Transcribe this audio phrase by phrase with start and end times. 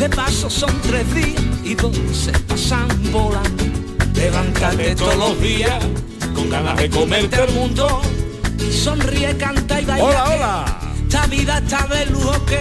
[0.00, 3.64] De paso son tres días y dos se pasan volando.
[4.14, 5.78] Levántate todos los días
[6.34, 8.00] con ganas de comerte el mundo.
[8.72, 10.02] Sonríe, canta y baila.
[10.02, 10.80] Hola, hola.
[11.02, 12.58] Esta vida está de lujo que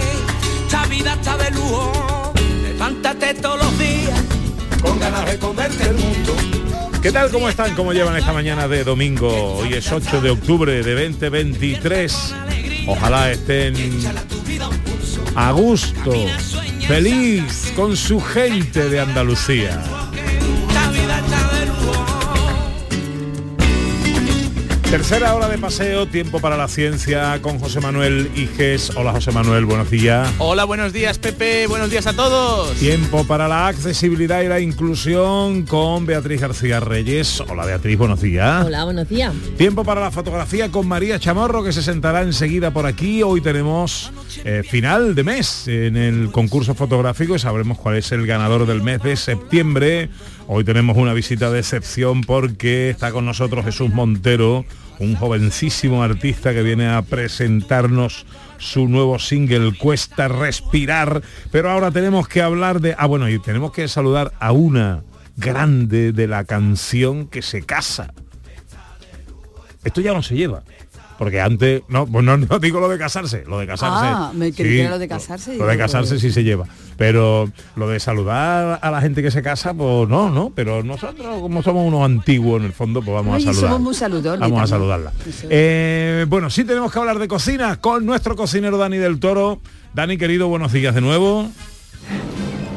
[0.65, 2.33] esta vida está de lujo.
[2.61, 4.21] Levántate todos los días
[4.81, 6.35] con ganas de comerte el mundo.
[7.01, 7.31] ¿Qué tal?
[7.31, 7.73] ¿Cómo están?
[7.73, 9.55] ¿Cómo llevan esta mañana de domingo?
[9.59, 12.35] Hoy es 8 de octubre de 2023.
[12.85, 13.75] Ojalá estén
[15.35, 16.11] a gusto,
[16.89, 19.98] feliz con su gente de Andalucía.
[24.89, 28.91] Tercera hora de paseo, tiempo para la ciencia con José Manuel Iges.
[28.95, 30.27] Hola José Manuel, buenos días.
[30.39, 32.75] Hola, buenos días Pepe, buenos días a todos.
[32.77, 37.39] Tiempo para la accesibilidad y la inclusión con Beatriz García Reyes.
[37.39, 38.65] Hola Beatriz, buenos días.
[38.65, 39.31] Hola, buenos días.
[39.59, 43.21] Tiempo para la fotografía con María Chamorro que se sentará enseguida por aquí.
[43.21, 44.11] Hoy tenemos
[44.43, 48.81] eh, final de mes en el concurso fotográfico y sabremos cuál es el ganador del
[48.81, 50.09] mes de septiembre.
[50.51, 54.65] Hoy tenemos una visita de excepción porque está con nosotros Jesús Montero,
[54.97, 58.25] un jovencísimo artista que viene a presentarnos
[58.57, 61.21] su nuevo single Cuesta Respirar.
[61.51, 62.95] Pero ahora tenemos que hablar de...
[62.97, 65.03] Ah, bueno, y tenemos que saludar a una
[65.37, 68.11] grande de la canción que se casa.
[69.83, 70.63] Esto ya no se lleva.
[71.19, 74.05] Porque antes, no, pues no, no digo lo de casarse, lo de casarse.
[74.05, 76.65] Ah, me era lo de casarse, Lo de casarse sí se lleva.
[76.95, 80.53] Pero lo de saludar a la gente que se casa, pues no, no.
[80.55, 83.71] Pero nosotros, como somos unos antiguos en el fondo, pues vamos Ay, a saludar.
[83.71, 85.11] somos muy Vamos a saludarla.
[85.49, 89.59] Eh, bueno, sí tenemos que hablar de cocina con nuestro cocinero Dani del Toro.
[89.93, 91.49] Dani, querido, buenos días de nuevo.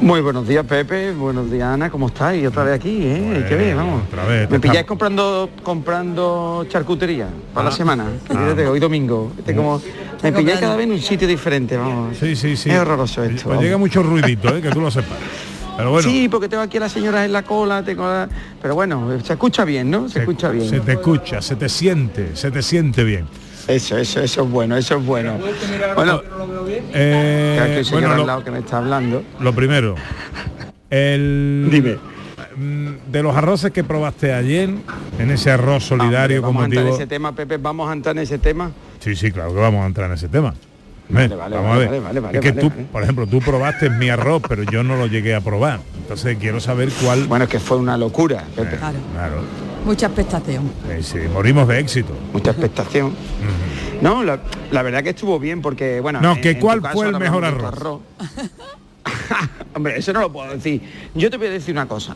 [0.03, 1.13] Muy buenos días, Pepe.
[1.13, 1.89] Buenos días, Ana.
[1.89, 2.45] ¿Cómo estáis?
[2.45, 3.21] Otra vez aquí, ¿eh?
[3.25, 4.01] Bueno, Qué bien, vamos.
[4.05, 7.69] otra vez, Me pilláis comprando comprando charcutería para Ah.
[7.69, 8.05] la semana.
[8.29, 8.33] Ah.
[8.33, 9.31] Fíjate, hoy domingo.
[9.37, 9.81] Este como,
[10.21, 12.17] me pilláis cada vez en un sitio diferente, vamos.
[12.17, 12.69] Sí, sí, sí.
[12.69, 13.35] Es horroroso esto.
[13.35, 13.63] Pues vamos.
[13.63, 14.61] llega mucho ruidito, ¿eh?
[14.61, 15.17] que tú lo sepas.
[15.77, 16.07] Pero bueno.
[16.09, 18.27] Sí, porque tengo aquí a las señoras en la cola, tengo la-
[18.61, 20.09] pero bueno, se escucha bien, ¿no?
[20.09, 20.69] Se, escucha bien.
[20.69, 23.25] Se te escucha, se te siente, se te siente bien.
[23.67, 25.37] Eso, eso, eso es bueno, eso es bueno.
[25.95, 26.21] Bueno,
[26.93, 29.23] Eh, que bueno, al lo, lado que me está hablando.
[29.39, 29.95] lo primero,
[30.89, 31.97] el Dime.
[33.09, 34.69] de los arroces que probaste ayer,
[35.17, 37.01] en ese arroz solidario Vamos con a entrar en motivo.
[37.03, 38.71] ese tema, Pepe, vamos a entrar en ese tema.
[38.99, 40.53] Sí, sí, claro que vamos a entrar en ese tema.
[41.09, 42.01] Vale, vale, vamos vale, a ver.
[42.01, 42.83] vale, vale, es que vale, tú, vale.
[42.91, 45.79] por ejemplo, tú probaste mi arroz, pero yo no lo llegué a probar.
[46.01, 47.25] Entonces quiero saber cuál.
[47.25, 48.77] Bueno, es que fue una locura, Pepe.
[48.77, 48.97] Claro.
[49.13, 49.41] Claro.
[49.85, 50.71] Mucha expectación.
[50.89, 52.13] Eh, sí, morimos de éxito.
[52.31, 53.13] mucha expectación.
[54.01, 54.39] No, la,
[54.71, 56.21] la verdad que estuvo bien porque, bueno...
[56.21, 57.43] No, en- que ¿cuál caso fue el mejor
[57.77, 58.01] tu
[59.75, 60.81] Hombre, eso no lo puedo decir.
[61.15, 62.15] Yo te voy a decir una cosa.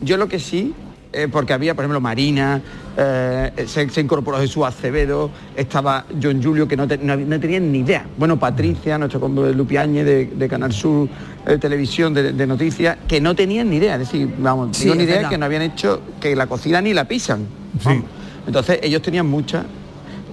[0.00, 0.74] Yo lo que sí,
[1.12, 2.60] eh, porque había, por ejemplo, Marina,
[2.96, 7.70] eh, se, se incorporó Jesús Acevedo, estaba John Julio, que no, te- no, no tenían
[7.72, 8.04] ni idea.
[8.16, 11.08] Bueno, Patricia, nuestro combo Lupiañe de, de Canal Sur
[11.46, 13.94] eh, Televisión de, de Noticias, que no tenían ni idea.
[13.94, 15.30] Es decir, vamos, Sí, digo ni idea verdad.
[15.30, 17.46] que no habían hecho que la cocina ni la pisan.
[17.82, 18.02] Sí.
[18.46, 19.64] Entonces ellos tenían mucha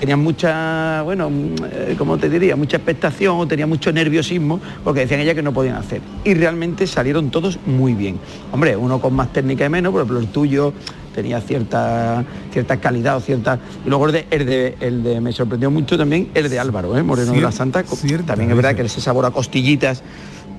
[0.06, 2.56] tenían mucha, bueno, mm, eh, ¿cómo te diría?
[2.56, 6.00] Mucha expectación o tenían mucho nerviosismo porque decían ella que no podían hacer.
[6.24, 8.20] Y realmente salieron todos muy bien.
[8.52, 10.74] Hombre, uno con más técnica y menos, por ejemplo el tuyo
[11.16, 12.24] tenía cierta
[12.54, 15.98] cierta calidad o cierta y luego el de, el de, el de- me sorprendió mucho
[15.98, 17.02] también el de Álvaro ¿eh?
[17.04, 20.04] Moreno de la Santa cierta, también es verdad que ese sabor a costillitas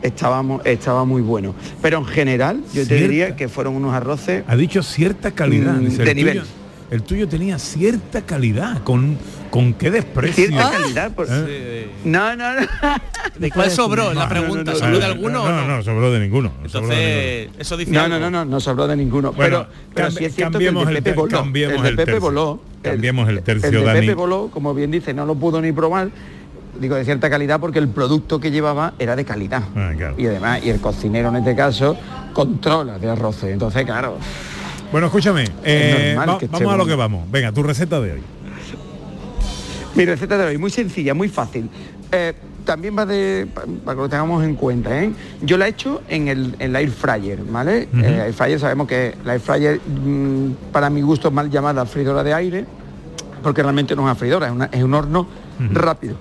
[0.02, 4.44] estaba, mu- estaba muy bueno pero en general yo te diría que fueron unos arroces
[4.48, 5.74] Ha dicho cierta calidad.
[5.74, 6.38] Mm, de el nivel.
[6.40, 6.46] Tuyo,
[6.90, 8.82] el tuyo tenía cierta calidad.
[8.82, 9.16] ¿Con,
[9.50, 10.46] con qué desprecio?
[10.48, 11.90] cierta calidad por- ¿Eh?
[12.04, 12.66] no no no
[13.38, 14.12] ¿De cuál sobró?
[14.14, 15.76] La pregunta, no, no, ¿sobró de no, alguno no, no?
[15.76, 16.52] no, sobró de ninguno.
[16.62, 17.48] no sobró de ninguno.
[17.48, 19.32] Entonces, eso dice No, no, no, no, no sobró de ninguno.
[19.32, 21.38] Bueno, pero pero sí es cierto que el cambiemos de el Pepe voló.
[21.38, 22.20] cambiemos el de el Pepe tercio.
[22.20, 22.60] voló.
[22.82, 24.00] Cambiemos el tercio, El de Dani.
[24.00, 26.08] Pepe voló, como bien dice, no lo pudo ni probar.
[26.80, 29.62] Digo de cierta calidad porque el producto que llevaba era de calidad.
[29.74, 30.14] Ah, claro.
[30.18, 31.96] Y además, y el cocinero en este caso
[32.34, 33.50] controla de arroces.
[33.50, 34.18] Entonces, claro,
[34.92, 35.44] Bueno, escúchame.
[35.64, 37.30] eh, va- vamos a lo que vamos.
[37.30, 38.22] Venga, tu receta de hoy.
[39.94, 41.68] Mi receta de hoy, muy sencilla, muy fácil.
[42.12, 42.34] Eh,
[42.64, 45.10] también va de, pa- para que lo tengamos en cuenta, ¿eh?
[45.42, 47.88] Yo la he hecho en el, en la air fryer, ¿vale?
[48.02, 51.86] Eh, air fryer sabemos que la air fryer, mm, para mi gusto, es mal llamada
[51.86, 52.64] freidora de aire,
[53.42, 55.26] porque realmente no es una freidora, es, una- es un horno
[55.72, 56.16] rápido.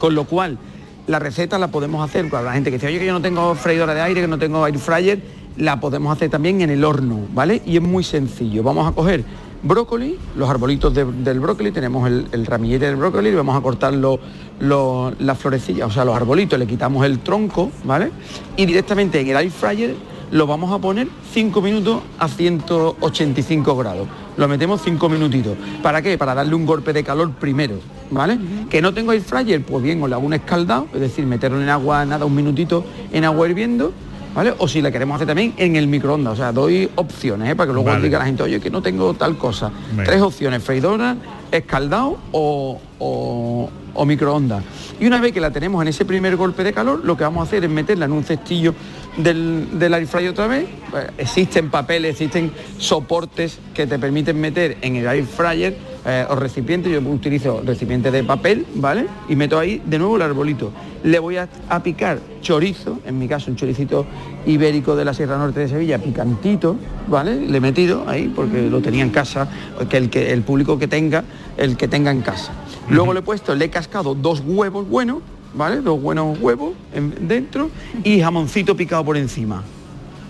[0.00, 0.58] Con lo cual,
[1.06, 3.54] la receta la podemos hacer, cuando la gente que dice, oye, que yo no tengo
[3.54, 5.20] freidora de aire, que no tengo air fryer,
[5.56, 7.62] la podemos hacer también en el horno, ¿vale?
[7.66, 8.62] Y es muy sencillo.
[8.62, 9.24] Vamos a coger
[9.62, 13.60] brócoli, los arbolitos de- del brócoli, tenemos el, el ramillete del brócoli, y vamos a
[13.60, 14.18] cortar lo-
[14.60, 18.10] lo- las florecillas, o sea, los arbolitos, le quitamos el tronco, ¿vale?
[18.56, 19.94] Y directamente en el air fryer
[20.32, 24.08] lo vamos a poner 5 minutos a 185 grados.
[24.36, 25.56] Lo metemos 5 minutitos.
[25.82, 26.16] ¿Para qué?
[26.16, 27.74] Para darle un golpe de calor primero,
[28.10, 28.38] ¿vale?
[28.70, 31.60] Que no tengo air fryer, pues bien, o le hago un escaldado, es decir, meterlo
[31.60, 33.92] en agua, nada, un minutito en agua hirviendo,
[34.34, 34.54] ¿vale?
[34.58, 37.56] O si la queremos hacer también en el microondas, o sea, doy opciones, ¿eh?
[37.56, 38.02] Para que luego Vale.
[38.04, 39.70] diga la gente, oye, que no tengo tal cosa.
[39.92, 40.04] Venga.
[40.04, 41.16] Tres opciones, freidora,
[41.50, 44.62] escaldado o, o- o microondas.
[44.98, 47.40] Y una vez que la tenemos en ese primer golpe de calor, lo que vamos
[47.40, 48.74] a hacer es meterla en un cestillo
[49.16, 50.66] del, del air fryer otra vez.
[50.90, 56.34] Pues, existen papeles, existen soportes que te permiten meter en el air fryer eh, o
[56.36, 56.90] recipiente.
[56.90, 59.06] Yo utilizo recipiente de papel, ¿vale?
[59.28, 60.72] Y meto ahí de nuevo el arbolito.
[61.04, 64.06] Le voy a, a picar chorizo, en mi caso un choricito
[64.46, 66.76] ibérico de la Sierra Norte de Sevilla, picantito,
[67.08, 67.40] ¿vale?
[67.40, 69.48] Le he metido ahí porque lo tenía en casa,
[69.88, 71.24] que el, que, el público que tenga,
[71.56, 72.52] el que tenga en casa.
[72.88, 75.18] Luego le he puesto, le he cascado dos huevos buenos,
[75.54, 75.80] ¿vale?
[75.80, 77.70] Dos buenos huevos en- dentro
[78.04, 79.62] y jamoncito picado por encima.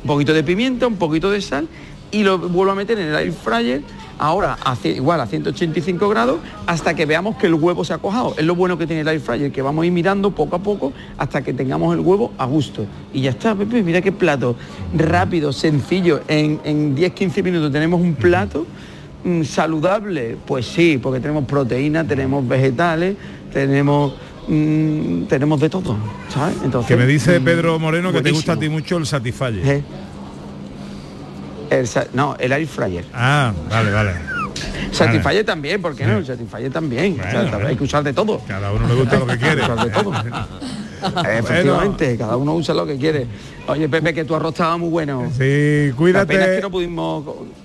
[0.02, 1.69] Un poquito de pimienta, un poquito de sal
[2.10, 3.80] y lo vuelvo a meter en el air fryer,
[4.19, 8.34] ahora igual a 185 grados, hasta que veamos que el huevo se ha cojado.
[8.36, 10.58] Es lo bueno que tiene el air fryer, que vamos a ir mirando poco a
[10.58, 12.84] poco hasta que tengamos el huevo a gusto.
[13.14, 14.56] Y ya está, Pepe, mira qué plato
[14.94, 16.20] rápido, sencillo.
[16.28, 18.66] En, en 10-15 minutos tenemos un plato
[19.24, 20.36] mm, saludable.
[20.44, 23.16] Pues sí, porque tenemos proteína, tenemos vegetales,
[23.52, 24.12] tenemos...
[24.48, 25.96] mm, tenemos de todo,
[26.28, 26.56] ¿sabes?
[26.64, 28.78] Entonces, Que me dice mm, Pedro Moreno que te gusta a ti buenísimo.
[28.78, 29.66] mucho el Satisfyer.
[29.66, 29.82] Eh.
[31.70, 33.04] El no, el air fryer.
[33.14, 34.12] Ah, vale, vale.
[34.92, 36.22] Satisfyer también, ¿por qué no?
[36.24, 37.18] Satisfyer también.
[37.18, 37.68] O sea, Bueno, bueno.
[37.68, 38.40] hay que usar de todo.
[38.46, 39.62] Cada uno le gusta lo que quiere.
[39.62, 40.12] Hay que usar de todo.
[41.38, 43.26] Efectivamente, cada uno usa lo que quiere.
[43.69, 45.31] Oye, Pepe, que tu arroz estaba muy bueno.
[45.37, 46.26] Sí, La cuídate.
[46.26, 47.25] pena es que no pudimos...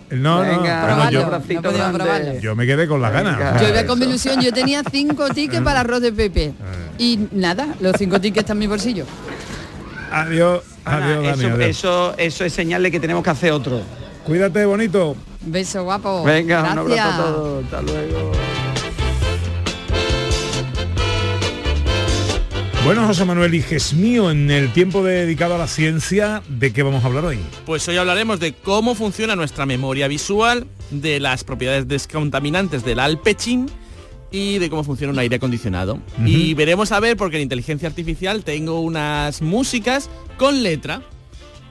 [0.10, 1.62] No, no, Venga, yo, no
[1.92, 2.40] probarlo.
[2.40, 3.62] yo me quedé con las ganas.
[3.62, 6.54] Yo iba con mi ilusión, yo tenía cinco tickets para arroz de Pepe.
[6.98, 9.06] Y nada, los cinco tickets están en mi bolsillo.
[10.12, 11.70] Adiós, Ana, adiós, Dani, eso, adiós.
[11.70, 13.82] eso, eso es señal de que tenemos que hacer otro.
[14.24, 15.16] Cuídate, bonito.
[15.42, 16.24] Beso guapo.
[16.24, 17.06] Venga, un Gracias.
[17.06, 17.64] abrazo a todos.
[17.66, 18.32] Hasta luego.
[22.84, 27.04] Bueno, José Manuel Iges mío, en el tiempo dedicado a la ciencia, ¿de qué vamos
[27.04, 27.40] a hablar hoy?
[27.66, 33.70] Pues hoy hablaremos de cómo funciona nuestra memoria visual, de las propiedades descontaminantes del alpechín
[34.32, 36.00] y de cómo funciona un aire acondicionado.
[36.26, 41.02] Y veremos a ver, porque en inteligencia artificial tengo unas músicas con letra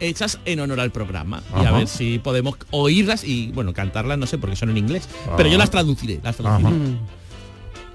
[0.00, 1.42] hechas en honor al programa.
[1.62, 5.08] Y a ver si podemos oírlas y, bueno, cantarlas, no sé, porque son en inglés.
[5.36, 5.64] Pero yo Ajá.
[5.64, 6.68] las traduciré, las traduciré.
[6.68, 6.76] Ajá.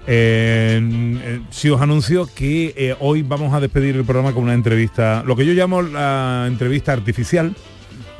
[0.08, 5.24] Eh, sí os anuncio que eh, hoy vamos a despedir el programa con una entrevista,
[5.26, 7.56] lo que yo llamo la entrevista artificial,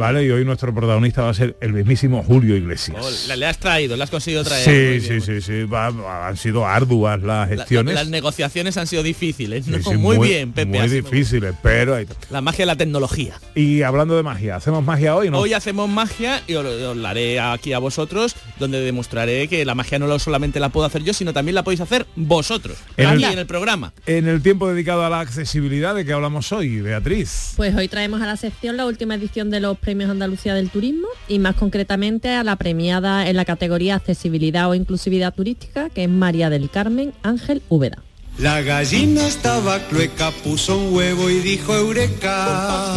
[0.02, 0.26] ¿vale?
[0.26, 2.98] Y hoy nuestro protagonista va a ser el mismísimo Julio Iglesias.
[3.02, 4.66] Oh, la- le has traído, la has conseguido traer.
[4.66, 5.22] Sí, sí, bien.
[5.22, 7.96] sí, sí, va- han sido arduas las La- gestiones.
[7.96, 9.66] las negociaciones han sido difíciles.
[9.66, 9.78] Sí, ¿no?
[9.82, 10.80] sí, muy, bien, Pepe.
[10.80, 12.06] Muy difíciles, pero ahí.
[12.30, 13.36] La magia de la tecnología.
[13.56, 15.40] Y hablando de magia, ¿hacemos magia hoy no?
[15.40, 19.76] Hoy hacemos magia y os, os la haré aquí a vosotros, donde demostraré que la
[19.76, 23.24] magia no solamente la puedo hacer yo, sino también la podéis hacer vosotros, En aquí
[23.24, 23.94] el- en el programa.
[24.06, 27.54] En el tiempo dedicado a la accesibilidad, ¿de qué hablamos hoy, Beatriz?
[27.56, 31.08] Pues hoy traemos a la sección la última edición de los Premios Andalucía del Turismo
[31.28, 36.10] y más concretamente a la premiada en la categoría Accesibilidad o Inclusividad Turística, que es
[36.10, 38.02] María del Carmen Ángel Úbeda.
[38.38, 42.88] La gallina estaba clueca, puso un huevo y dijo eureka.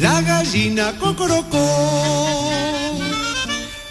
[0.00, 2.50] La gallina cocorocó.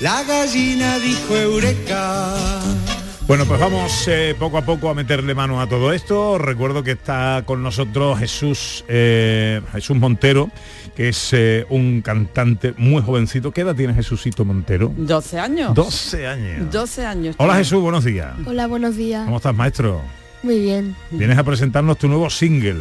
[0.02, 2.83] La gallina dijo eureka.
[3.26, 6.38] Bueno, pues vamos eh, poco a poco a meterle mano a todo esto.
[6.38, 10.50] Recuerdo que está con nosotros Jesús, eh, Jesús Montero,
[10.96, 13.52] que es eh, un cantante muy jovencito.
[13.52, 14.92] ¿Qué edad tiene Jesucito Montero?
[14.98, 15.74] 12 años.
[15.74, 16.72] 12 años.
[16.72, 17.36] 12 años.
[17.40, 18.34] Hola Jesús, buenos días.
[18.46, 19.24] Hola, buenos días.
[19.24, 20.02] ¿Cómo estás, maestro?
[20.44, 20.94] Muy bien.
[21.10, 22.76] Vienes a presentarnos tu nuevo single.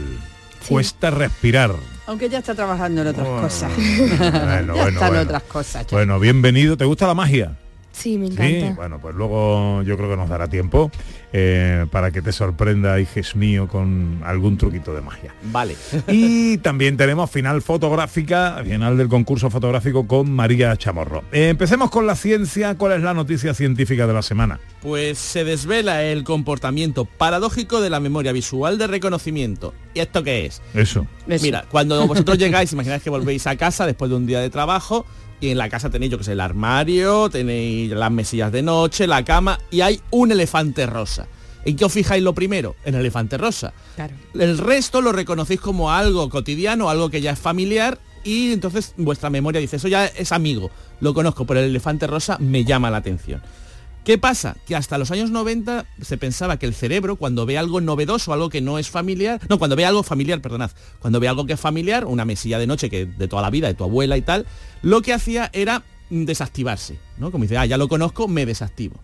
[0.69, 1.71] Cuesta respirar.
[2.07, 3.71] Aunque ya está trabajando en otras Bueno, cosas.
[3.77, 5.21] bueno, ya bueno, está en bueno.
[5.21, 5.87] otras cosas.
[5.87, 5.97] ya.
[5.97, 6.77] Bueno, bienvenido.
[6.77, 7.53] ¿Te gusta la magia?
[7.93, 8.75] Sí, me Sí, encanta.
[8.75, 10.91] bueno, pues luego yo creo que nos dará tiempo
[11.33, 15.35] eh, para que te sorprenda, hijes mío, con algún truquito de magia.
[15.45, 15.77] Vale.
[16.09, 21.23] Y también tenemos final fotográfica, final del concurso fotográfico con María Chamorro.
[21.33, 22.75] Eh, empecemos con la ciencia.
[22.77, 24.59] ¿Cuál es la noticia científica de la semana?
[24.81, 29.75] Pues se desvela el comportamiento paradójico de la memoria visual de reconocimiento.
[29.95, 30.63] ¿Y esto qué es?
[30.75, 31.07] Eso.
[31.29, 31.43] Eso.
[31.45, 35.07] Mira, cuando vosotros llegáis, imagináis que volvéis a casa después de un día de trabajo
[35.43, 39.09] y en la casa tenéis, yo que sé, el armario, tenéis las mesillas de noche,
[39.09, 41.27] la cama y hay un elefante rosa.
[41.65, 42.77] ¿En qué os fijáis lo primero?
[42.85, 43.73] En el elefante rosa.
[43.97, 44.15] Claro.
[44.35, 49.31] El resto lo reconocéis como algo cotidiano, algo que ya es familiar y entonces vuestra
[49.31, 50.71] memoria dice, eso ya es amigo,
[51.01, 53.43] lo conozco, pero el elefante rosa me llama la atención.
[54.05, 54.57] ¿Qué pasa?
[54.67, 58.51] Que hasta los años 90 se pensaba que el cerebro, cuando ve algo novedoso, algo
[58.51, 61.61] que no es familiar, no, cuando ve algo familiar, perdonad, cuando ve algo que es
[61.61, 64.47] familiar, una mesilla de noche que de toda la vida, de tu abuela y tal,
[64.83, 67.31] lo que hacía era desactivarse, ¿no?
[67.31, 68.97] Como dice, ah, ya lo conozco, me desactivo.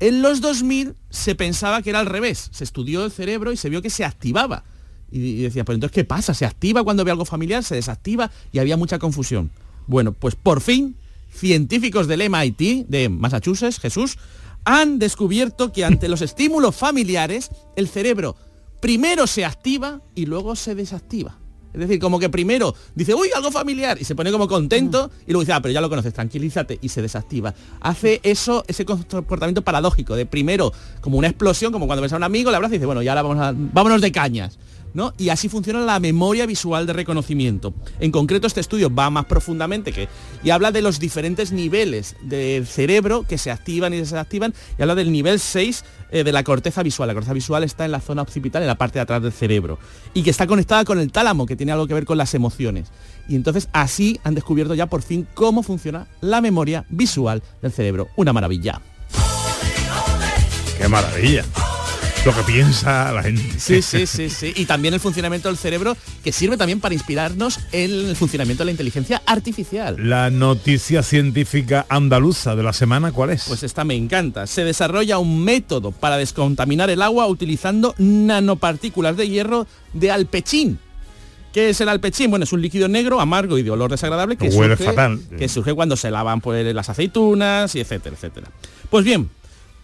[0.00, 3.68] En los 2000 se pensaba que era al revés, se estudió el cerebro y se
[3.68, 4.64] vio que se activaba.
[5.10, 6.32] Y, y decía, pero entonces, ¿qué pasa?
[6.32, 7.62] ¿Se activa cuando ve algo familiar?
[7.64, 8.30] ¿Se desactiva?
[8.50, 9.50] Y había mucha confusión.
[9.86, 10.96] Bueno, pues por fin,
[11.38, 14.18] científicos del MIT, de Massachusetts, Jesús,
[14.64, 18.36] han descubierto que ante los estímulos familiares, el cerebro
[18.80, 21.38] primero se activa y luego se desactiva.
[21.72, 25.32] Es decir, como que primero dice, uy, algo familiar, y se pone como contento, y
[25.32, 27.54] luego dice, ah, pero ya lo conoces, tranquilízate, y se desactiva.
[27.80, 32.24] Hace eso, ese comportamiento paradójico, de primero como una explosión, como cuando ves a un
[32.24, 34.58] amigo, le abraza y dice, bueno, ya ahora vamos a, vámonos de cañas.
[34.94, 35.12] ¿No?
[35.18, 37.74] Y así funciona la memoria visual de reconocimiento.
[38.00, 40.08] En concreto, este estudio va más profundamente que,
[40.42, 44.94] y habla de los diferentes niveles del cerebro que se activan y desactivan, y habla
[44.94, 47.06] del nivel 6 eh, de la corteza visual.
[47.06, 49.78] La corteza visual está en la zona occipital, en la parte de atrás del cerebro,
[50.14, 52.88] y que está conectada con el tálamo, que tiene algo que ver con las emociones.
[53.28, 58.08] Y entonces así han descubierto ya por fin cómo funciona la memoria visual del cerebro.
[58.16, 58.80] Una maravilla.
[60.78, 61.44] Qué maravilla.
[62.26, 63.42] Lo que piensa la gente.
[63.58, 64.52] Sí, sí, sí, sí.
[64.56, 68.66] Y también el funcionamiento del cerebro, que sirve también para inspirarnos en el funcionamiento de
[68.66, 69.96] la inteligencia artificial.
[69.98, 73.44] La noticia científica andaluza de la semana, ¿cuál es?
[73.48, 74.46] Pues esta me encanta.
[74.46, 80.78] Se desarrolla un método para descontaminar el agua utilizando nanopartículas de hierro de alpechín.
[81.52, 82.30] ¿Qué es el alpechín?
[82.30, 85.20] Bueno, es un líquido negro, amargo y de olor desagradable que, Huele surge, fatal.
[85.38, 88.48] que surge cuando se lavan pues, las aceitunas y etcétera, etcétera.
[88.90, 89.30] Pues bien,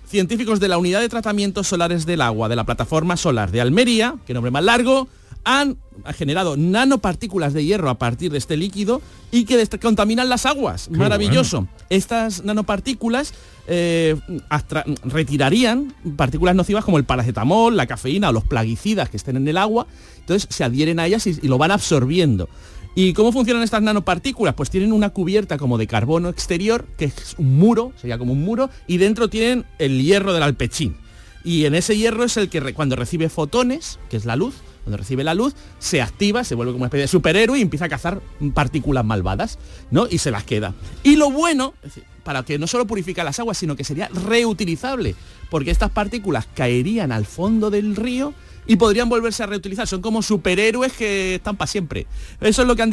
[0.07, 4.17] científicos de la Unidad de Tratamientos Solares del Agua de la Plataforma Solar de Almería,
[4.27, 5.09] que nombre más largo,
[5.45, 5.77] han
[6.15, 10.89] generado nanopartículas de hierro a partir de este líquido y que contaminan las aguas.
[10.91, 11.69] Qué Maravilloso.
[11.91, 13.35] Estas nanopartículas
[13.67, 14.17] eh,
[15.05, 19.59] retirarían partículas nocivas como el paracetamol, la cafeína o los plaguicidas que estén en el
[19.59, 19.87] agua.
[20.19, 22.49] Entonces se adhieren a ellas y, y lo van absorbiendo.
[22.97, 24.55] ¿Y cómo funcionan estas nanopartículas?
[24.55, 28.45] Pues tienen una cubierta como de carbono exterior, que es un muro, sería como un
[28.45, 30.97] muro, y dentro tienen el hierro del alpechín.
[31.43, 34.97] Y en ese hierro es el que cuando recibe fotones, que es la luz, cuando
[34.99, 37.89] recibe la luz, se activa, se vuelve como una especie de superhéroe y empieza a
[37.89, 38.21] cazar
[38.55, 39.59] partículas malvadas,
[39.91, 40.07] ¿no?
[40.09, 40.75] Y se las queda.
[41.03, 41.75] Y lo bueno,
[42.23, 45.17] para que no solo purifica las aguas, sino que sería reutilizable,
[45.51, 48.35] porque estas partículas caerían al fondo del río
[48.67, 49.87] y podrían volverse a reutilizar.
[49.87, 52.07] Son como superhéroes que están para siempre.
[52.41, 52.91] Eso es lo que han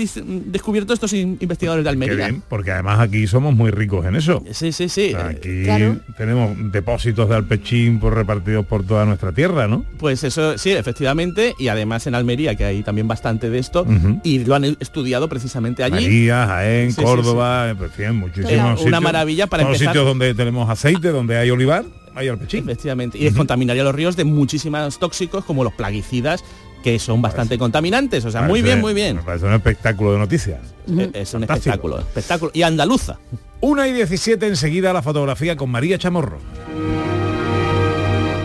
[0.52, 2.16] descubierto estos in- investigadores de Qué Almería.
[2.28, 4.44] bien, porque además aquí somos muy ricos en eso.
[4.52, 5.14] Sí, sí, sí.
[5.14, 5.98] Aquí Claro.
[6.18, 9.86] tenemos depósitos de alpechín por repartidos por toda nuestra tierra, ¿no?
[9.98, 13.86] Pues eso, sí, efectivamente, y además en Almería, que hay también bastante de esto,
[14.24, 16.04] y lo han estudiado precisamente allí.
[16.06, 19.02] María, Jaén, Sí, sí, Córdoba, en fin, muchísimos Una sitios.
[19.02, 19.94] maravilla para los empezar.
[19.94, 21.84] sitios donde tenemos aceite, donde hay olivar,
[22.16, 22.64] hay alpechín.
[22.64, 23.18] Efectivamente.
[23.18, 26.44] Y descontaminaría los ríos de muchísimos tóxicos como los plaguicidas,
[26.84, 28.26] que son bastante contaminantes.
[28.26, 29.18] O sea, muy bien, muy bien.
[29.18, 30.60] Me parece un espectáculo de noticias.
[30.90, 32.52] Eh, Es un espectáculo, espectáculo.
[32.54, 33.20] Y andaluza.
[33.60, 36.40] Una y 17 enseguida la fotografía con María Chamorro.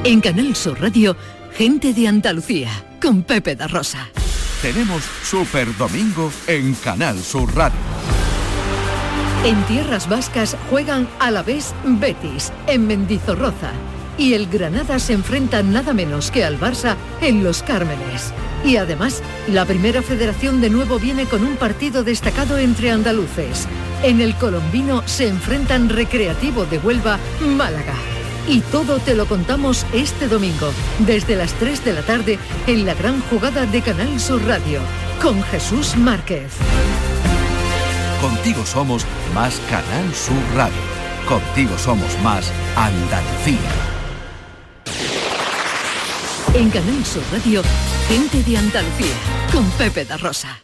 [0.05, 1.17] En Canal Sur Radio,
[1.57, 2.71] gente de Andalucía,
[3.03, 4.09] con Pepe da Rosa.
[4.63, 7.77] Tenemos Super Domingo en Canal Sur Radio.
[9.45, 13.73] En tierras vascas juegan a la vez Betis, en Mendizorroza.
[14.19, 18.33] Y el Granada se enfrenta nada menos que al Barça en Los Cármenes.
[18.65, 23.69] Y además, la primera federación de nuevo viene con un partido destacado entre andaluces.
[24.03, 27.95] En el colombino se enfrentan Recreativo de Huelva, Málaga.
[28.49, 32.95] Y todo te lo contamos este domingo, desde las 3 de la tarde, en la
[32.95, 34.81] gran jugada de Canal Sur Radio,
[35.21, 36.53] con Jesús Márquez.
[38.27, 40.75] Contigo somos más Canal Sur Radio.
[41.29, 43.71] Contigo somos más Andalucía.
[46.53, 47.63] En Canal Sur Radio,
[48.09, 49.15] gente de Andalucía,
[49.53, 50.61] con Pepe da Rosa.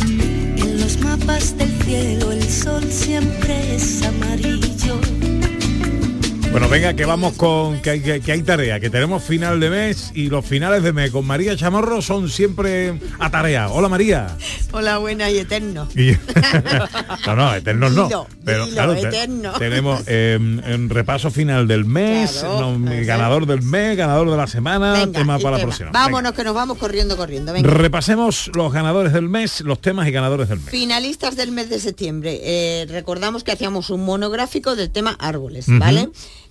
[0.00, 5.05] En los mapas del cielo el sol siempre es amarillo.
[6.56, 10.10] Bueno, venga, que vamos con que hay, que, hay tarea, que tenemos final de mes
[10.14, 13.68] y los finales de mes con María Chamorro son siempre a tarea.
[13.68, 14.34] Hola María.
[14.72, 15.86] Hola, buena y eterno.
[15.94, 16.12] Y-
[17.26, 18.04] no, no, eternos no.
[18.04, 19.52] Dilo, pero dilo, claro, te- eterno.
[19.58, 23.00] tenemos eh, un repaso final del mes, Claro, no, ajá.
[23.02, 25.90] ganador del mes, ganador de la semana, Venga, tema para la próxima.
[25.90, 27.52] Vámonos que nos vamos corriendo, corriendo.
[27.52, 27.68] Venga.
[27.68, 30.70] Repasemos los ganadores del mes, los temas y ganadores del mes.
[30.70, 32.40] Finalistas del mes de septiembre.
[32.42, 35.66] Eh, recordamos que hacíamos un monográfico del tema árboles.
[35.68, 36.08] ¿vale?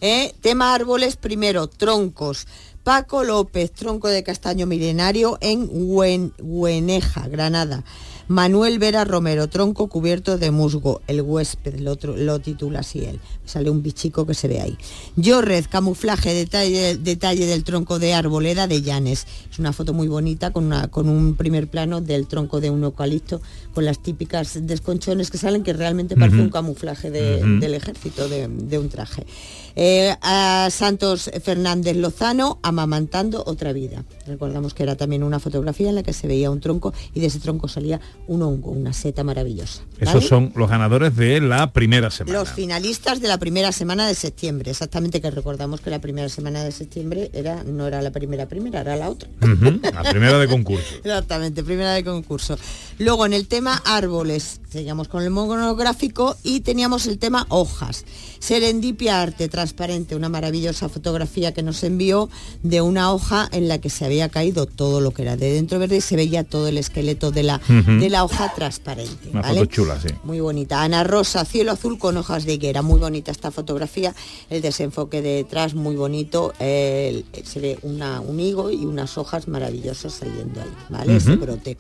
[0.08, 2.46] Eh, tema árboles, primero, troncos.
[2.84, 7.84] Paco López, tronco de castaño milenario en Huen- Hueneja, Granada.
[8.28, 11.96] Manuel Vera Romero, tronco cubierto de musgo, el huésped, lo,
[12.40, 13.20] titula así él.
[13.46, 14.78] Sale un bichico que se ve ahí.
[15.16, 19.26] Yo Red, camuflaje, detalle, detalle del tronco de arboleda de Llanes.
[19.52, 22.84] Es una foto muy bonita con, una, con un primer plano del tronco de un
[22.84, 23.42] eucalipto
[23.76, 28.48] con las típicas desconchones que salen que realmente parece un camuflaje de- del ejército, de,
[28.48, 29.26] de un traje.
[29.76, 34.04] Eh, a Santos Fernández Lozano, amamantando otra vida.
[34.26, 37.28] Recordamos que era también una fotografía en la que se veía un tronco y de
[37.28, 39.82] ese tronco salía un hongo, una seta maravillosa.
[40.00, 40.10] ¿vale?
[40.10, 42.40] Esos son los ganadores de la primera semana.
[42.40, 46.64] Los finalistas de la primera semana de septiembre, exactamente que recordamos que la primera semana
[46.64, 49.30] de septiembre era no era la primera primera, era la otra.
[49.42, 50.96] La primera de concurso.
[51.04, 52.58] Exactamente, primera de concurso.
[52.98, 58.04] Luego en el tema árboles, seguíamos con el monográfico y teníamos el tema hojas.
[58.40, 62.30] Serendipia Arte Transparente, una maravillosa fotografía que nos envió
[62.62, 65.80] de una hoja en la que se había caído todo lo que era de dentro
[65.80, 69.30] verde y se veía todo el esqueleto de la, de la hoja transparente.
[69.32, 69.60] Una ¿vale?
[69.62, 70.10] foto chula, sí.
[70.26, 70.82] Muy bonita.
[70.84, 72.82] Ana Rosa, cielo azul con hojas de higuera.
[72.82, 74.14] Muy bonita esta fotografía.
[74.50, 76.54] El desenfoque de detrás, muy bonito.
[76.60, 81.16] El- se ve una, un higo y unas hojas maravillosas saliendo ahí, ¿vale?
[81.16, 81.78] Ese brote.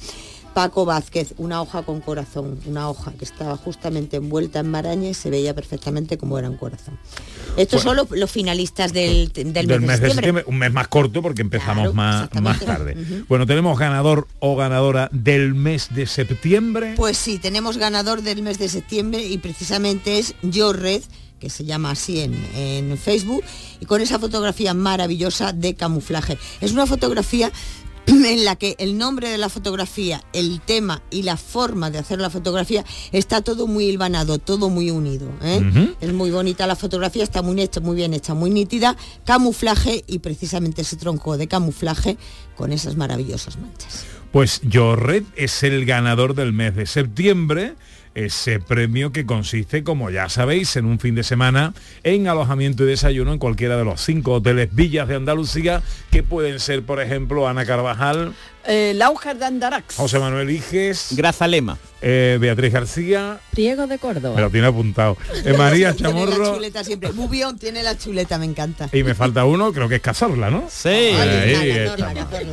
[0.55, 5.13] Paco Vázquez, una hoja con corazón, una hoja que estaba justamente envuelta en maraña y
[5.13, 6.97] se veía perfectamente como era un corazón.
[7.57, 8.03] Estos Bueno.
[8.03, 10.13] son los, los finalistas del, del, del mes, mes de septiembre.
[10.13, 12.95] septiembre, un mes más corto porque empezamos más, más tarde.
[13.27, 16.93] Bueno, tenemos ganador o ganadora del mes de septiembre.
[16.95, 21.01] Pues sí, tenemos ganador del mes de septiembre y precisamente es Yo Red
[21.37, 23.43] que se llama así en, en Facebook,
[23.81, 26.37] y con esa fotografía maravillosa de camuflaje.
[26.61, 27.51] Es una fotografía
[28.07, 32.19] en la que el nombre de la fotografía, el tema y la forma de hacer
[32.19, 35.27] la fotografía está todo muy hilvanado, todo muy unido.
[35.41, 35.93] ¿eh?
[36.01, 38.95] Es muy bonita la fotografía, está muy hecha, muy bien hecha, muy nítida,
[39.25, 42.17] camuflaje y precisamente ese tronco de camuflaje
[42.55, 44.05] con esas maravillosas manchas.
[44.31, 47.75] Pues Yorred es el ganador del mes de septiembre,
[48.15, 52.87] ese premio que consiste, como ya sabéis, en un fin de semana en alojamiento y
[52.87, 57.47] desayuno en cualquiera de los cinco hoteles villas de Andalucía, que pueden ser, por ejemplo,
[57.47, 58.33] Ana Carvajal,
[58.67, 59.95] Eh, Lauger de Andarax.
[59.95, 64.39] José Manuel Iges, Grazalema, eh, Beatriz García, Priego de me Córdoba.
[64.39, 67.11] lo tiene apuntado, eh, María Tiene la Chamorro, chuleta siempre.
[67.11, 68.89] Bubión tiene la chuleta, me encanta.
[68.93, 70.65] y me falta uno, creo que es Cazorla, ¿no?
[70.69, 70.89] Sí.
[70.89, 71.87] Ahí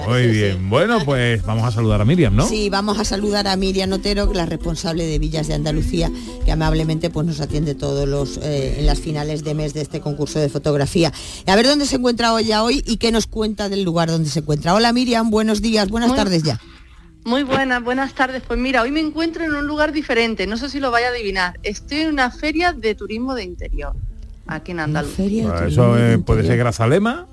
[0.08, 0.70] Muy sí, bien.
[0.70, 2.48] Bueno, pues vamos a saludar a Miriam, ¿no?
[2.48, 6.10] Sí, vamos a saludar a Miriam Otero, que es la responsable de Villas de Andalucía,
[6.46, 10.00] que amablemente pues, nos atiende todos los eh, en las finales de mes de este
[10.00, 11.12] concurso de fotografía.
[11.46, 14.38] A ver dónde se encuentra ella hoy y qué nos cuenta del lugar donde se
[14.38, 14.74] encuentra.
[14.74, 16.58] Hola Miriam, buenos días, buenas tardes ya.
[17.24, 18.42] Muy buenas, buenas tardes.
[18.46, 21.10] Pues mira, hoy me encuentro en un lugar diferente, no sé si lo vaya a
[21.10, 21.58] adivinar.
[21.62, 23.94] Estoy en una feria de turismo de interior,
[24.46, 25.66] aquí en Andalucía.
[25.66, 27.28] Eso eh, puede ser Grazalema.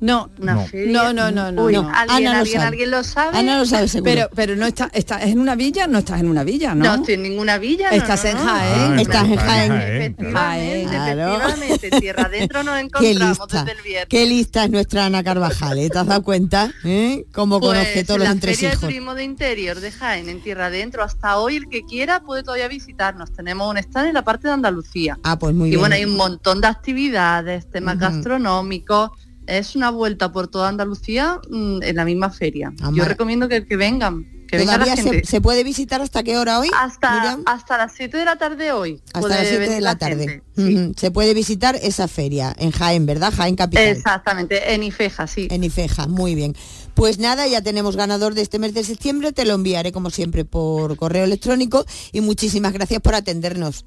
[0.00, 0.64] No, No.
[0.72, 1.64] no, no, no, no.
[1.64, 1.90] Uy, no.
[1.92, 3.36] ¿alguien, alguien, alguien lo sabe?
[3.36, 4.12] Ana lo sabe seguro.
[4.12, 6.84] Pero, pero no está, estás en una villa, no estás en una villa, ¿no?
[6.84, 7.90] No estoy en ninguna villa.
[7.90, 8.44] no, Estás no, en no.
[8.44, 8.92] Jaén.
[8.92, 9.72] Ah, Estás en Jaén.
[9.72, 11.36] Efectivamente, Claro.
[11.36, 14.06] efectivamente, tierra adentro nos Qué encontramos lista, desde el viernes.
[14.08, 15.90] qué lista es nuestra Ana Carvajal, ¿eh?
[15.90, 16.72] ¿te has dado cuenta?
[16.84, 17.24] ¿Eh?
[17.32, 18.80] Cómo Pues conoce todos los la Feria de entresijos.
[18.80, 22.68] Turismo de Interior de Jaén, en Tierra Adentro, hasta hoy el que quiera puede todavía
[22.68, 23.32] visitarnos.
[23.32, 25.18] Tenemos un stand en la parte de Andalucía.
[25.24, 25.80] Ah, pues muy y bien.
[25.80, 28.04] bueno, hay un montón de actividades, temas Ujú.
[28.04, 29.10] gastronómicos.
[29.48, 32.72] Es una vuelta por toda Andalucía mm, en la misma feria.
[32.82, 36.36] Ah, Yo recomiendo que, que vengan, que venga la ¿Todavía se, puede visitar hasta qué
[36.36, 36.68] hora hoy?
[36.76, 37.42] hasta, Miriam?
[37.46, 39.00] hasta las 7 de la tarde hoy.
[39.14, 40.42] Hasta las 7 de la la tarde.
[40.54, 40.92] sí.
[40.96, 43.32] Se puede visitar esa feria en Jaén, ¿verdad?
[43.34, 43.84] Jaén Capital.
[43.84, 45.48] Exactamente, en Ifeja, sí.
[45.50, 46.54] En Ifeja, muy bien.
[46.92, 50.44] Pues nada, ya tenemos ganador de este mes de septiembre, te lo enviaré como siempre
[50.44, 53.86] por correo electrónico y muchísimas gracias por atendernos.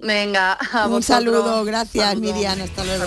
[0.00, 2.16] Venga, a Un saludo, gracias.
[2.18, 3.04] Miriam, hasta luego.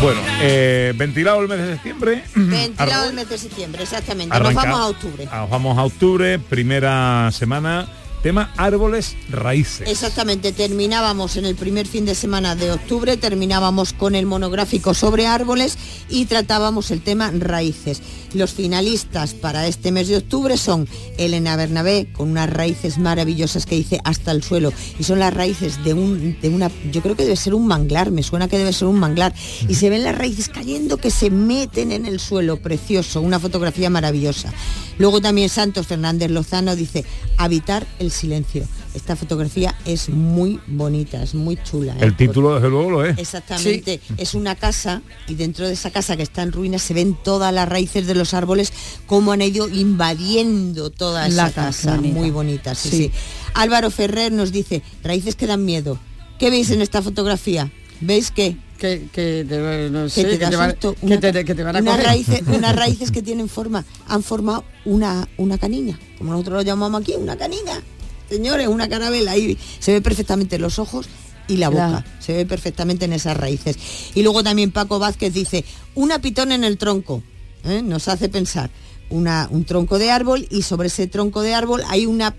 [0.00, 2.22] Bueno, eh, ventilado el mes de septiembre.
[2.36, 4.34] Ventilado el mes de septiembre, exactamente.
[4.34, 5.28] arranca- Nos vamos a octubre.
[5.30, 7.88] Ah, Vamos a octubre, primera semana.
[8.22, 9.88] Tema árboles raíces.
[9.88, 15.26] Exactamente, terminábamos en el primer fin de semana de octubre, terminábamos con el monográfico sobre
[15.26, 15.78] árboles
[16.08, 18.02] y tratábamos el tema raíces.
[18.34, 23.76] Los finalistas para este mes de octubre son Elena Bernabé, con unas raíces maravillosas que
[23.76, 27.22] dice hasta el suelo, y son las raíces de, un, de una, yo creo que
[27.22, 29.32] debe ser un manglar, me suena que debe ser un manglar,
[29.68, 33.88] y se ven las raíces cayendo que se meten en el suelo, precioso, una fotografía
[33.90, 34.52] maravillosa.
[34.98, 37.04] Luego también Santos Fernández Lozano dice,
[37.36, 38.64] habitar el silencio.
[38.94, 41.92] Esta fotografía es muy bonita, es muy chula.
[41.94, 41.98] ¿eh?
[42.00, 43.16] El título, desde luego, lo es.
[43.18, 47.16] Exactamente, es una casa y dentro de esa casa que está en ruinas se ven
[47.22, 48.72] todas las raíces de los árboles,
[49.06, 51.96] cómo han ido invadiendo toda esa La casa, casa.
[51.96, 52.18] bonita.
[52.18, 52.96] Muy bonita, sí, Sí.
[52.96, 53.12] sí.
[53.54, 55.98] Álvaro Ferrer nos dice, raíces que dan miedo.
[56.38, 57.70] ¿Qué veis en esta fotografía?
[58.00, 58.56] ¿Veis qué?
[58.78, 61.54] Que, que te, no sé, que te que da te van- que una- te- que
[61.54, 65.98] te van a unas raíces, unas raíces que tienen forma, han formado una, una canina,
[66.16, 67.82] como nosotros lo llamamos aquí, una canina.
[68.30, 71.06] Señores, una carabela y se ve perfectamente los ojos
[71.48, 72.04] y la boca, Claro.
[72.20, 73.76] se ve perfectamente en esas raíces.
[74.14, 75.64] Y luego también Paco Vázquez dice,
[75.94, 77.22] una pitón en el tronco,
[77.64, 77.80] ¿eh?
[77.82, 78.70] nos hace pensar
[79.10, 82.34] una, un tronco de árbol y sobre ese tronco de árbol hay una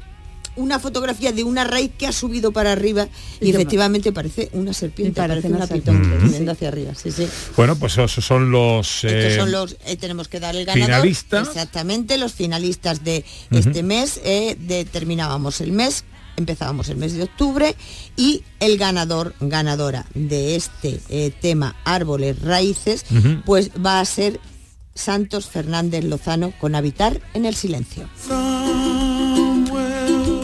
[0.60, 3.08] una fotografía de una raíz que ha subido para arriba
[3.42, 6.28] y, efectivamente parece una serpiente, parece parece una una pitón sí.
[6.28, 6.94] subiendo hacia arriba.
[6.96, 7.28] Sí, sí.
[7.56, 9.04] Bueno, pues esos son los...
[9.04, 10.86] Estos eh, son los, eh, tenemos que dar el ganador.
[10.86, 11.48] finalistas.
[11.48, 14.20] Exactamente, los finalistas de este mes.
[14.24, 16.04] eh, determinábamos el mes,
[16.40, 17.76] empezábamos el mes de octubre
[18.16, 23.06] y el ganador, ganadora de este eh, tema árboles, raíces,
[23.46, 24.40] pues va a ser
[24.96, 28.10] Santos Fernández Lozano con Habitar en el Silencio.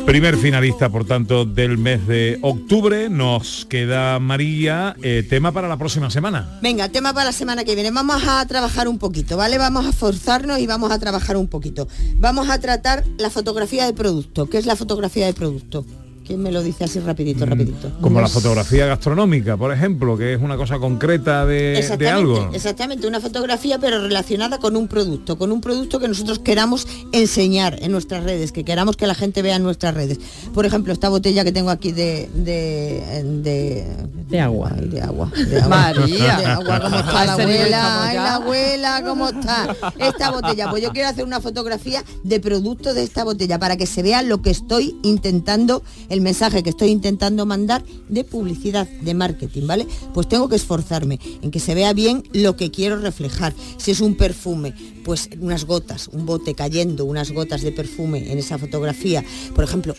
[0.05, 3.09] Primer finalista, por tanto, del mes de octubre.
[3.09, 6.59] Nos queda María, eh, tema para la próxima semana.
[6.61, 7.89] Venga, tema para la semana que viene.
[7.89, 9.57] Vamos a trabajar un poquito, ¿vale?
[9.57, 11.87] Vamos a forzarnos y vamos a trabajar un poquito.
[12.17, 14.47] Vamos a tratar la fotografía de producto.
[14.47, 15.85] ¿Qué es la fotografía de producto?
[16.25, 17.91] ¿Quién me lo dice así rapidito, rapidito?
[18.01, 21.77] Como la fotografía gastronómica, por ejemplo, que es una cosa concreta de,
[22.11, 22.49] algo.
[22.53, 27.77] exactamente, una fotografía pero relacionada con un producto, con un producto que nosotros queramos enseñar
[27.81, 30.19] en nuestras redes, que queramos que la gente vea en nuestras redes.
[30.53, 33.85] Por ejemplo, esta botella que tengo aquí de de de,
[34.29, 34.71] De agua.
[34.75, 35.69] Ay, de agua, de agua.
[35.69, 36.37] María.
[36.37, 38.03] De agua, ¿cómo está la abuela?
[38.03, 39.75] Ay, la abuela, ¿cómo está?
[39.99, 43.85] Esta botella, pues yo quiero hacer una fotografía de producto de esta botella para que
[43.85, 45.83] se vea lo que estoy intentando,
[46.15, 49.85] el mensaje que estoy intentando mandar de publicidad, de marketing, ¿vale?
[50.13, 53.53] Pues tengo que esforzarme en que se vea bien lo que quiero reflejar.
[53.75, 54.73] Si es un perfume,
[55.03, 59.25] pues unas gotas, un bote cayendo, unas gotas de perfume en esa fotografía.
[59.53, 59.93] Por ejemplo,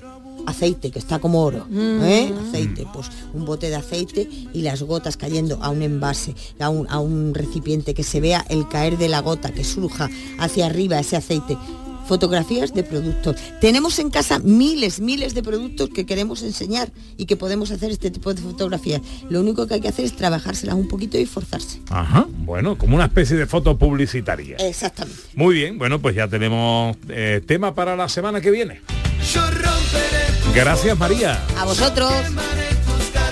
[0.47, 2.33] aceite que está como oro ¿eh?
[2.49, 6.87] aceite pues un bote de aceite y las gotas cayendo a un envase a un,
[6.89, 11.01] a un recipiente que se vea el caer de la gota que surja hacia arriba
[11.01, 11.59] ese aceite
[12.07, 17.37] fotografías de productos tenemos en casa miles miles de productos que queremos enseñar y que
[17.37, 20.89] podemos hacer este tipo de fotografías lo único que hay que hacer es trabajárselas un
[20.89, 24.57] poquito y forzarse Ajá, bueno, como una especie de foto publicitaria.
[24.59, 28.81] exactamente Muy bien, bueno, pues ya tenemos eh, tema para la semana que viene.
[30.55, 31.43] Gracias María.
[31.59, 32.13] a vosotros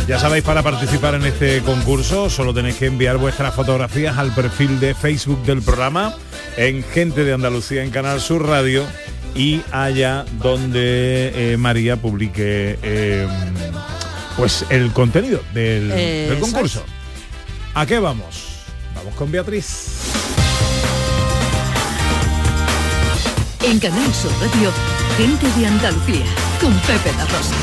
[0.06, 4.78] Ya sabéis, para participar en este concurso solo tenéis que enviar vuestras fotografías al perfil
[4.78, 6.14] de Facebook del programa
[6.58, 8.84] en Gente de Andalucía en Canal Sur Radio
[9.34, 13.26] y allá donde eh, María publique eh,
[14.36, 16.84] pues el contenido del, concurso.
[17.72, 18.66] ¿A qué vamos?
[18.94, 19.88] Vamos con Beatriz.
[23.62, 24.70] En Canal Sur Radio,
[25.16, 26.26] gente de Andalucía,
[26.60, 27.54] con Pepe La Rosa.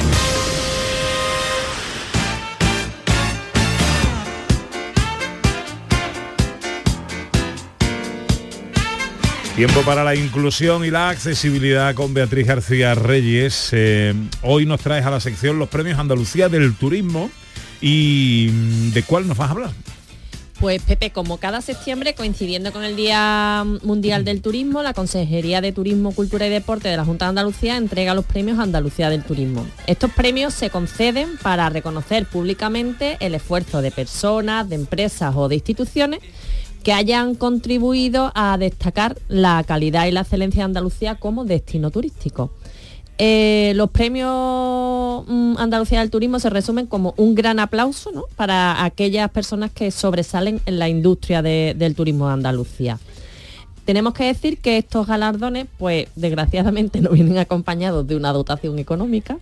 [9.56, 13.70] Tiempo para la inclusión y la accesibilidad con Beatriz García Reyes.
[13.74, 17.30] Eh, hoy nos traes a la sección los premios Andalucía del Turismo.
[17.82, 19.72] ¿Y mm, de cuál nos vas a hablar?
[20.62, 25.74] Pues Pepe, como cada septiembre, coincidiendo con el Día Mundial del Turismo, la Consejería de
[25.74, 29.66] Turismo, Cultura y Deporte de la Junta de Andalucía entrega los premios Andalucía del Turismo.
[29.86, 35.56] Estos premios se conceden para reconocer públicamente el esfuerzo de personas, de empresas o de
[35.56, 36.20] instituciones
[36.84, 42.52] que hayan contribuido a destacar la calidad y la excelencia de Andalucía como destino turístico.
[43.18, 48.24] Eh, los premios mm, Andalucía del Turismo se resumen como un gran aplauso ¿no?
[48.36, 52.98] para aquellas personas que sobresalen en la industria de- del turismo de Andalucía.
[53.86, 59.38] Tenemos que decir que estos galardones, pues desgraciadamente no vienen acompañados de una dotación económica,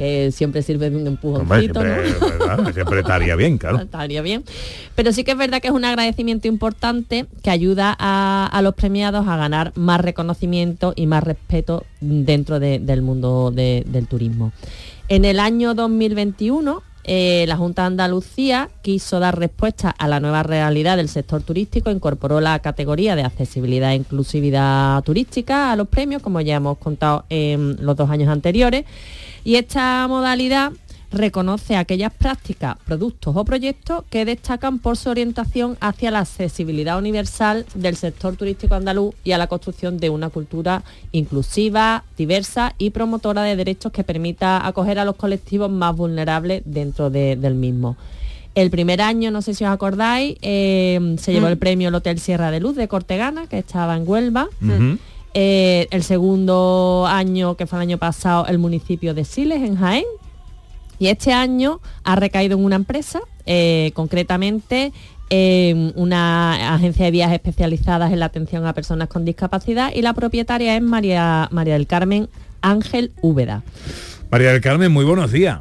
[0.00, 1.82] que siempre sirve de un empujoncito,
[2.72, 3.78] siempre, estaría bien, claro.
[3.82, 4.44] Estaría bien.
[4.94, 8.74] Pero sí que es verdad que es un agradecimiento importante que ayuda a, a los
[8.74, 14.52] premiados a ganar más reconocimiento y más respeto dentro de- del mundo de- del turismo.
[15.08, 20.42] En el año 2021, eh, la Junta de Andalucía quiso dar respuesta a la nueva
[20.42, 26.22] realidad del sector turístico, incorporó la categoría de accesibilidad e inclusividad turística a los premios,
[26.22, 28.84] como ya hemos contado en los dos años anteriores.
[29.44, 30.72] Y esta modalidad
[31.12, 37.66] reconoce aquellas prácticas, productos o proyectos que destacan por su orientación hacia la accesibilidad universal
[37.74, 43.42] del sector turístico andaluz y a la construcción de una cultura inclusiva, diversa y promotora
[43.42, 47.96] de derechos que permita acoger a los colectivos más vulnerables dentro de- del mismo.
[48.54, 51.50] El primer año, no sé si os acordáis, eh, se llevó Mm.
[51.52, 54.48] el premio el Hotel Sierra de Luz de Cortegana, que estaba en Huelva.
[55.34, 60.04] Eh, el segundo año, que fue el año pasado, el municipio de Siles, en Jaén.
[60.98, 64.92] Y este año ha recaído en una empresa, eh, concretamente
[65.30, 70.12] en una agencia de viajes especializadas en la atención a personas con discapacidad y la
[70.12, 72.28] propietaria es María, María del Carmen
[72.60, 73.62] Ángel Úbeda.
[74.30, 75.60] María del Carmen, muy buenos días.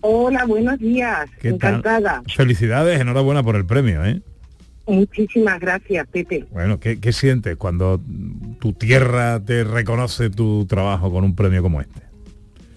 [0.00, 1.30] Hola, buenos días.
[1.40, 1.76] ¿Qué tal?
[1.76, 2.22] Encantada.
[2.34, 4.22] Felicidades, enhorabuena por el premio, ¿eh?
[4.90, 6.46] Muchísimas gracias, Pepe.
[6.50, 8.00] Bueno, ¿qué, qué sientes cuando
[8.58, 12.00] tu tierra te reconoce tu trabajo con un premio como este?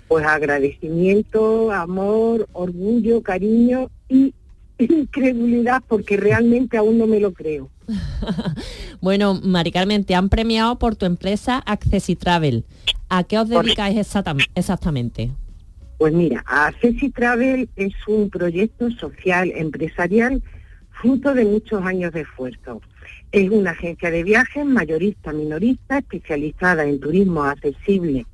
[0.08, 4.32] Pues agradecimiento, amor, orgullo, cariño y
[4.78, 7.70] incredulidad porque realmente aún no me lo creo.
[9.02, 12.64] Bueno, Mari Carmen, te han premiado por tu empresa Accessi Travel.
[13.10, 15.30] ¿A qué os dedicáis exactam- exactamente?
[15.98, 20.42] Pues mira, Accessi Travel es un proyecto social empresarial
[21.04, 22.82] fruto de muchos años de esfuerzo.
[23.34, 28.26] Es una agencia de viajes mayorista, minorista, especializada en turismo accesible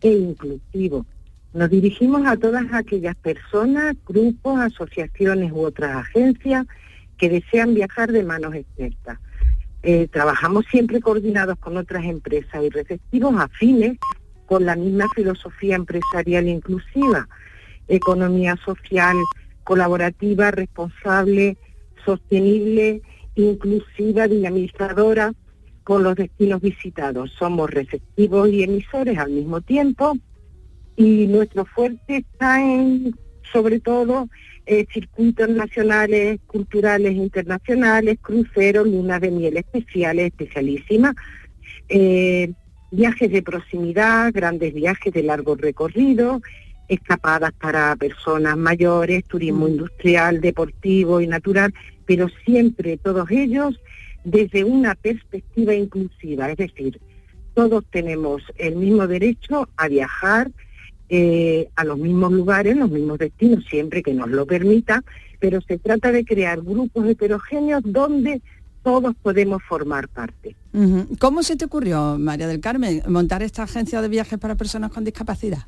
[0.00, 1.04] e inclusivo.
[1.52, 6.66] Nos dirigimos a todas aquellas personas, grupos, asociaciones u otras agencias
[7.18, 9.18] que desean viajar de manos expertas.
[9.82, 13.98] Eh, trabajamos siempre coordinados con otras empresas y receptivos afines
[14.46, 17.28] con la misma filosofía empresarial inclusiva,
[17.86, 19.14] economía social
[19.62, 21.58] colaborativa, responsable,
[22.04, 23.02] sostenible,
[23.34, 25.32] inclusiva, dinamizadora
[25.82, 27.30] con los destinos visitados.
[27.38, 30.16] Somos receptivos y emisores al mismo tiempo
[30.96, 33.14] y nuestro fuerte está en,
[33.52, 34.28] sobre todo,
[34.66, 41.14] eh, circuitos nacionales, culturales, internacionales, cruceros, lunas de miel especiales, especialísimas,
[41.88, 42.52] eh,
[42.90, 46.40] viajes de proximidad, grandes viajes de largo recorrido,
[46.88, 51.74] escapadas para personas mayores, turismo industrial, deportivo y natural,
[52.06, 53.78] pero siempre todos ellos
[54.24, 57.00] desde una perspectiva inclusiva, es decir,
[57.54, 60.50] todos tenemos el mismo derecho a viajar
[61.08, 65.04] eh, a los mismos lugares, los mismos destinos, siempre que nos lo permita,
[65.38, 68.40] pero se trata de crear grupos heterogéneos donde
[68.82, 70.56] todos podemos formar parte.
[71.18, 75.04] ¿Cómo se te ocurrió, María del Carmen, montar esta agencia de viajes para personas con
[75.04, 75.66] discapacidad?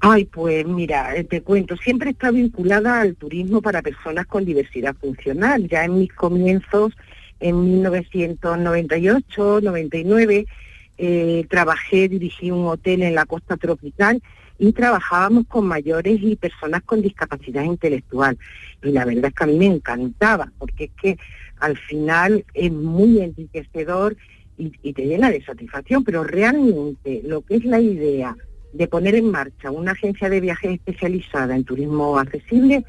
[0.00, 4.94] Ay, pues mira, eh, te cuento, siempre está vinculada al turismo para personas con diversidad
[4.94, 5.66] funcional.
[5.68, 6.96] Ya en mis comienzos,
[7.40, 10.46] en 1998, 99,
[10.98, 14.22] eh, trabajé, dirigí un hotel en la costa tropical
[14.56, 18.38] y trabajábamos con mayores y personas con discapacidad intelectual.
[18.84, 21.18] Y la verdad es que a mí me encantaba, porque es que
[21.58, 24.16] al final es muy enriquecedor
[24.56, 28.36] y, y te llena de satisfacción, pero realmente lo que es la idea
[28.72, 32.84] de poner en marcha una agencia de viajes especializada en turismo accesible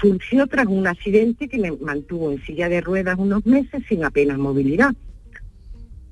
[0.00, 4.38] surgió tras un accidente que me mantuvo en silla de ruedas unos meses sin apenas
[4.38, 4.94] movilidad.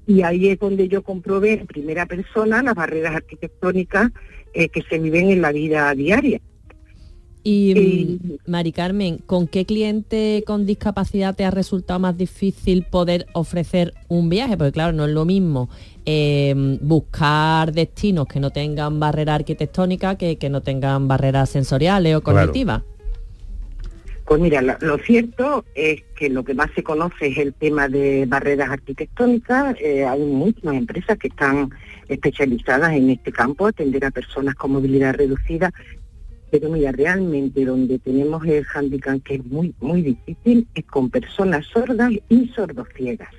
[0.07, 4.11] Y ahí es donde yo comprobé en primera persona las barreras arquitectónicas
[4.53, 6.41] eh, que se viven en la vida diaria.
[7.47, 13.27] Y mm, Mari Carmen, ¿con qué cliente con discapacidad te ha resultado más difícil poder
[13.35, 14.57] ofrecer un viaje?
[14.57, 15.69] Porque claro, no es lo mismo
[16.07, 22.23] eh, buscar destinos que no tengan barrera arquitectónica que que no tengan barreras sensoriales o
[22.23, 22.39] Claro.
[22.39, 22.83] cognitivas.
[24.27, 27.89] Pues mira, lo, lo cierto es que lo que más se conoce es el tema
[27.89, 29.77] de barreras arquitectónicas.
[29.83, 31.69] Eh, hay muchas empresas que están
[32.09, 35.71] especializadas en este campo, atender a personas con movilidad reducida.
[36.55, 41.67] Pero mira, realmente donde tenemos el handicap que es muy, muy difícil es con personas
[41.67, 43.35] sordas y sordociegas.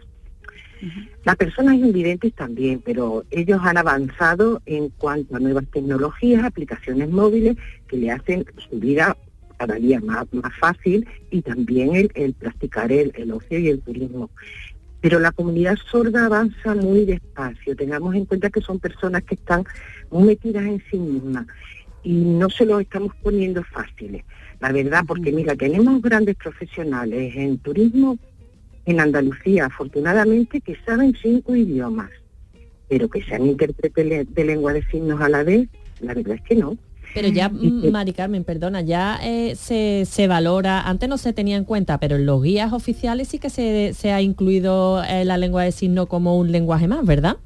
[1.24, 7.56] Las personas invidentes también, pero ellos han avanzado en cuanto a nuevas tecnologías, aplicaciones móviles
[7.88, 9.16] que le hacen su vida
[9.56, 13.80] cada día más, más fácil y también el, el practicar el, el ocio y el
[13.80, 14.30] turismo.
[15.00, 17.78] Pero la comunidad sorda avanza muy despacio.
[17.78, 19.64] Tengamos en cuenta que son personas que están
[20.12, 21.48] muy metidas en sí mismas
[22.06, 24.24] y no se los estamos poniendo fáciles.
[24.60, 28.18] La verdad, porque mira, tenemos grandes profesionales en turismo
[28.86, 32.12] en Andalucía, afortunadamente, que saben cinco idiomas,
[32.88, 35.68] pero que sean intérpretes de lengua de signos a la vez,
[36.00, 36.78] la verdad es que no.
[37.16, 41.64] Pero ya, Mari Carmen, perdona, ya eh, se, se valora, antes no se tenía en
[41.64, 45.64] cuenta, pero en los guías oficiales sí que se, se ha incluido eh, la lengua
[45.64, 47.38] de signo como un lenguaje más, ¿verdad?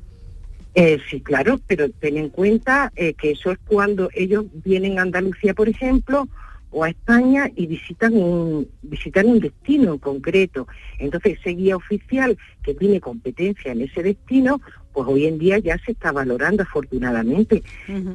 [0.76, 5.02] Eh, sí, claro, pero ten en cuenta eh, que eso es cuando ellos vienen a
[5.02, 6.28] Andalucía, por ejemplo,
[6.72, 10.68] o a España y visitan un, visitan un destino en concreto.
[11.00, 14.62] Entonces, ese guía oficial que tiene competencia en ese destino,
[14.94, 17.64] pues hoy en día ya se está valorando afortunadamente.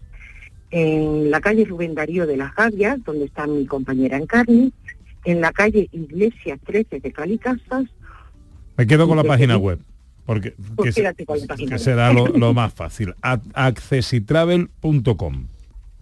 [0.72, 4.74] en la calle Rubén Darío de las Gavias, donde está mi compañera Encarni,
[5.24, 7.86] en la calle Iglesia 13 de Calicasas,
[8.78, 9.80] Me quedo con la página web.
[10.26, 11.14] Porque Pues que,
[11.68, 13.16] que será lo, lo más fácil.
[13.22, 15.46] Accessitravel.com.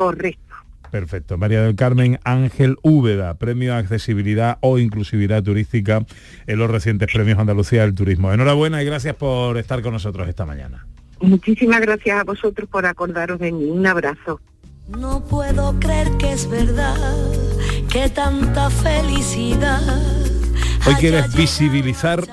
[0.03, 0.55] correcto.
[0.91, 1.37] Perfecto.
[1.39, 6.05] María del Carmen Ángel Úbeda, premio a accesibilidad o inclusividad turística
[6.45, 8.31] en los recientes premios Andalucía del Turismo.
[8.31, 10.85] Enhorabuena y gracias por estar con nosotros esta mañana.
[11.19, 13.71] Muchísimas gracias a vosotros por acordaros de mí.
[13.71, 14.39] Un abrazo.
[14.89, 16.97] No puedo creer que es verdad
[17.91, 19.81] que tanta felicidad.
[20.85, 22.23] Hoy quieres visibilizar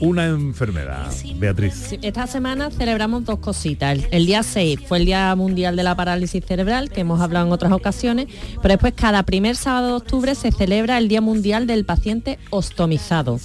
[0.00, 1.74] una enfermedad, Beatriz.
[1.74, 3.92] Sí, Esta semana celebramos dos cositas.
[3.98, 7.46] El, el día 6 fue el Día Mundial de la Parálisis Cerebral, que hemos hablado
[7.46, 8.26] en otras ocasiones,
[8.62, 13.38] pero después cada primer sábado de octubre se celebra el Día Mundial del Paciente Ostomizado.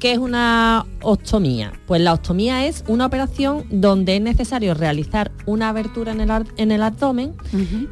[0.00, 1.72] ¿Qué es una ostomía?
[1.86, 6.46] Pues la ostomía es una operación donde es necesario realizar una abertura en el, ar-
[6.58, 7.32] en el abdomen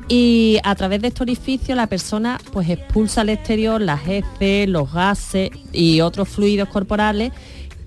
[0.08, 4.92] y a través de este orificio la persona pues expulsa al exterior las heces, los
[4.92, 7.32] gases y otros fluidos corporales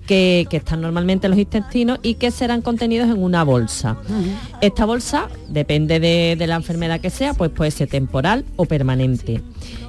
[0.06, 3.96] que, que están normalmente en los intestinos y que serán contenidos en una bolsa.
[4.60, 9.42] Esta bolsa, depende de, de la enfermedad que sea, pues puede ser temporal o permanente.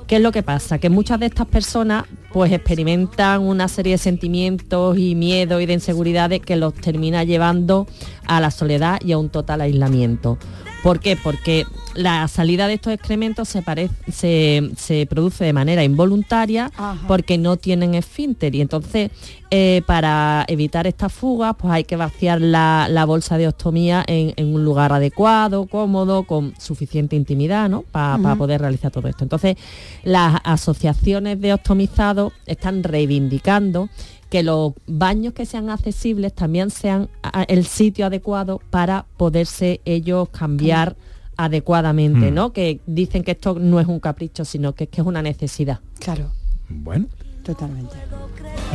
[0.07, 0.79] ¿Qué es lo que pasa?
[0.79, 5.73] Que muchas de estas personas pues experimentan una serie de sentimientos y miedos y de
[5.73, 7.87] inseguridades que los termina llevando
[8.25, 10.37] a la soledad y a un total aislamiento.
[10.83, 11.17] ¿Por qué?
[11.17, 16.99] Porque la salida de estos excrementos se, parece, se, se produce de manera involuntaria Ajá.
[17.07, 19.09] porque no tienen esfínter y entonces
[19.49, 24.33] eh, para evitar estas fugas pues hay que vaciar la, la bolsa de ostomía en,
[24.35, 27.81] en un lugar adecuado, cómodo, con suficiente intimidad, ¿no?
[27.81, 29.23] Para poder realizar todo esto.
[29.23, 29.57] Entonces
[30.03, 33.89] las asociaciones de ostomizados están reivindicando
[34.29, 37.09] que los baños que sean accesibles también sean
[37.47, 40.95] el sitio adecuado para poderse ellos cambiar
[41.37, 42.33] adecuadamente, Mm.
[42.33, 42.51] ¿no?
[42.51, 45.79] Que dicen que esto no es un capricho, sino que es que es una necesidad.
[45.99, 46.31] Claro,
[46.69, 47.05] Bueno,
[47.43, 47.95] totalmente.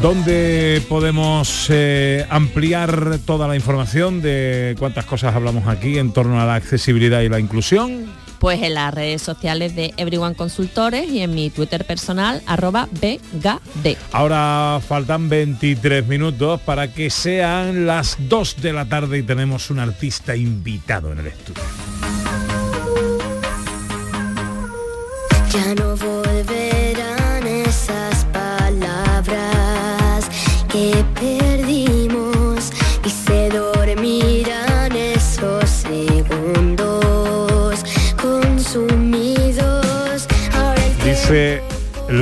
[0.01, 6.47] ¿dónde podemos eh, ampliar toda la información de cuántas cosas hablamos aquí en torno a
[6.47, 8.07] la accesibilidad y la inclusión?
[8.43, 13.97] Pues en las redes sociales de Everyone Consultores y en mi Twitter personal, arroba BGD.
[14.11, 19.79] Ahora faltan 23 minutos para que sean las 2 de la tarde y tenemos un
[19.79, 21.63] artista invitado en el estudio.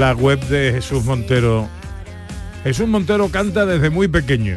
[0.00, 1.68] La web de Jesús Montero.
[2.64, 4.56] Jesús Montero canta desde muy pequeño.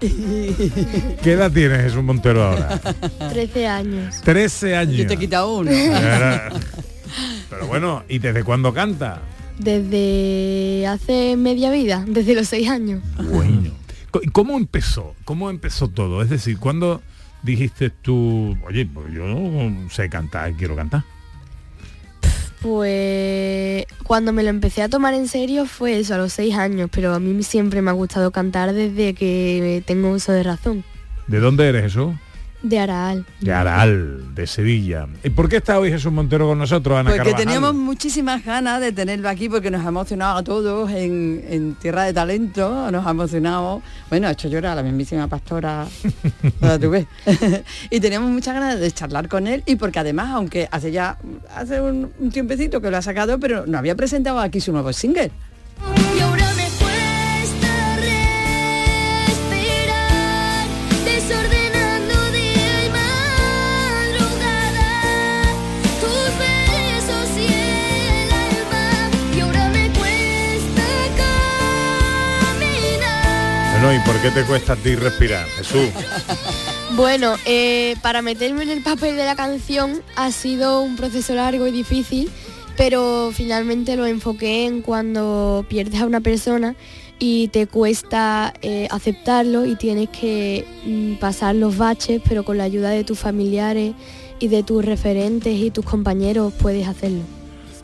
[0.00, 2.78] ¿Qué edad tiene Jesús Montero ahora?
[3.30, 4.20] 13 años.
[4.20, 4.96] 13 años.
[4.96, 5.70] Yo te he quitado uno.
[7.48, 9.22] Pero bueno, ¿y desde cuándo canta?
[9.58, 13.02] Desde hace media vida, desde los 6 años.
[13.32, 13.70] Bueno.
[14.10, 15.14] Co- ¿y ¿Cómo empezó?
[15.24, 16.20] ¿Cómo empezó todo?
[16.20, 17.00] Es decir, ¿cuándo
[17.42, 19.24] dijiste tú, oye, pues yo
[19.90, 21.04] sé cantar quiero cantar?
[22.64, 26.88] Pues cuando me lo empecé a tomar en serio fue eso, a los 6 años,
[26.90, 30.82] pero a mí siempre me ha gustado cantar desde que tengo uso de razón.
[31.26, 32.14] ¿De dónde eres Jesús?
[32.64, 33.26] De Araal.
[33.40, 35.06] de Aral, de Sevilla.
[35.22, 37.44] ¿Y por qué está hoy Jesús Montero con nosotros, Ana Porque Carvajal?
[37.44, 42.04] teníamos muchísimas ganas de tenerlo aquí porque nos ha emocionado a todos en, en Tierra
[42.04, 45.86] de Talento, nos ha emocionado, bueno, ha hecho llorar a la mismísima pastora,
[47.90, 51.18] y teníamos muchas ganas de charlar con él y porque además, aunque hace ya,
[51.54, 54.90] hace un, un tiempecito que lo ha sacado, pero no había presentado aquí su nuevo
[54.94, 55.30] single.
[56.16, 56.63] Y
[73.84, 75.90] Bueno, ¿y por qué te cuesta a ti respirar, Jesús?
[76.96, 81.66] Bueno, eh, para meterme en el papel de la canción ha sido un proceso largo
[81.66, 82.30] y difícil,
[82.76, 86.76] pero finalmente lo enfoqué en cuando pierdes a una persona
[87.18, 92.64] y te cuesta eh, aceptarlo y tienes que mm, pasar los baches, pero con la
[92.64, 93.92] ayuda de tus familiares
[94.38, 97.22] y de tus referentes y tus compañeros puedes hacerlo.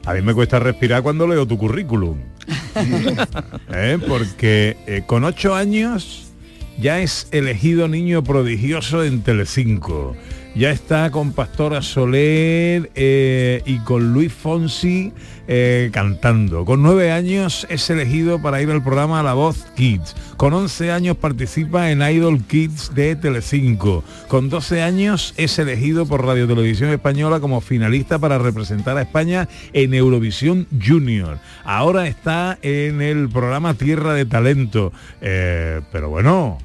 [0.06, 2.29] A mí me cuesta respirar cuando leo tu currículum.
[3.72, 3.98] ¿Eh?
[4.06, 6.30] Porque eh, con ocho años
[6.78, 10.16] ya es elegido niño prodigioso en Telecinco.
[10.54, 15.12] Ya está con Pastora Soler eh, y con Luis Fonsi
[15.46, 16.64] eh, cantando.
[16.64, 20.16] Con nueve años es elegido para ir al programa La Voz Kids.
[20.36, 24.02] Con 11 años participa en Idol Kids de Telecinco.
[24.26, 29.48] Con 12 años es elegido por Radio Televisión Española como finalista para representar a España
[29.72, 31.38] en Eurovisión Junior.
[31.64, 34.92] Ahora está en el programa Tierra de Talento.
[35.20, 36.58] Eh, pero bueno.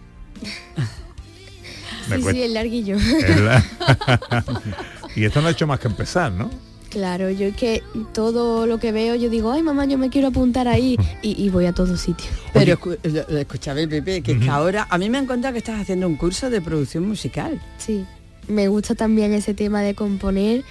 [2.09, 2.97] Me Sí, cuesta- sí, el larguillo.
[2.97, 3.49] el-
[5.15, 6.49] y esto no ha hecho más que empezar, ¿no?
[6.89, 7.83] Claro, yo es que
[8.13, 11.49] todo lo que veo, yo digo, ay mamá, yo me quiero apuntar ahí y, y
[11.49, 12.27] voy a todo sitio.
[12.53, 12.79] Pero
[13.37, 16.15] escúchame, Pepe, que es que ahora a mí me han contado que estás haciendo un
[16.15, 17.61] curso de producción musical.
[17.79, 18.05] Sí,
[18.47, 20.63] me gusta también ese tema de componer,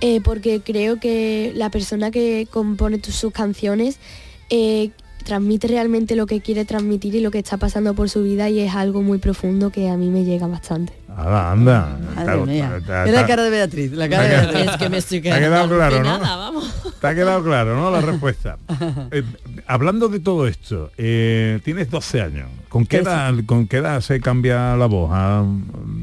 [0.00, 3.98] eh, porque creo que la persona que compone tus, sus canciones
[4.48, 4.90] eh,
[5.26, 8.60] transmite realmente lo que quiere transmitir y lo que está pasando por su vida y
[8.60, 10.92] es algo muy profundo que a mí me llega bastante.
[11.16, 11.98] Anda, anda.
[12.14, 12.74] Madre Está- mía.
[12.78, 14.66] está- Es la cara de Beatriz, la cara de Beatriz.
[14.70, 16.10] Es que me estoy te ha quedado quedando claro, ¿no?
[16.10, 16.74] alucinada, vamos.
[17.00, 17.90] Te ha quedado claro, ¿no?
[17.90, 18.58] La respuesta.
[19.12, 19.22] Eh,
[19.66, 22.48] hablando de todo esto, eh, tienes 12 años.
[22.68, 25.10] ¿Con qué, edad, ¿Con qué edad se cambia la voz?
[25.12, 25.44] ¿A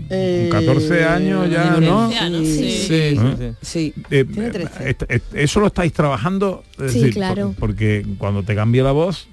[0.10, 2.10] Eh, 14 años ya, no?
[2.10, 3.54] Sí, Sí, sí.
[3.62, 3.94] Sí.
[4.10, 4.90] Eh, Tiene eh, 13.
[4.90, 6.64] est- est- ¿Eso lo estáis trabajando?
[6.80, 7.50] Es Sí, decir, claro.
[7.50, 9.28] por- porque cuando te cambia la voz,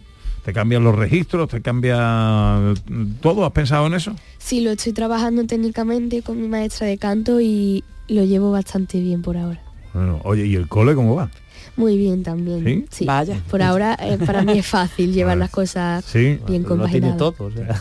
[0.50, 2.74] te cambian los registros, te cambia
[3.20, 3.46] todo.
[3.46, 4.16] ¿Has pensado en eso?
[4.38, 9.22] Sí, lo estoy trabajando técnicamente con mi maestra de canto y lo llevo bastante bien
[9.22, 9.60] por ahora.
[9.94, 11.30] Bueno, oye, ¿y el cole cómo va?
[11.76, 12.86] Muy bien también.
[12.90, 13.04] ¿Sí?
[13.06, 13.40] Vaya.
[13.50, 16.38] Por ahora eh, para mí es fácil llevar las cosas Sí.
[16.46, 17.20] bien compaginadas.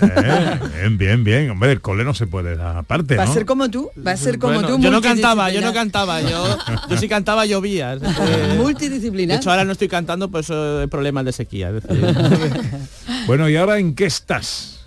[0.01, 1.49] Eh, bien, bien, bien.
[1.51, 4.17] Hombre, el cole no se puede dar aparte, Va a ser como tú, va a
[4.17, 4.79] ser como Bueno, tú.
[4.81, 5.73] yo no cantaba, yo no multidisciplinar.
[5.73, 7.93] cantaba, yo, yo sí cantaba, llovía.
[7.95, 8.07] es que-
[8.47, 9.37] De Multidisciplinar.
[9.37, 11.69] hecho, ahora no estoy cantando, pues eso es problemas de sequía.
[11.69, 12.05] es decir,
[13.27, 14.79] Bueno, ¿y ahora en qué estás?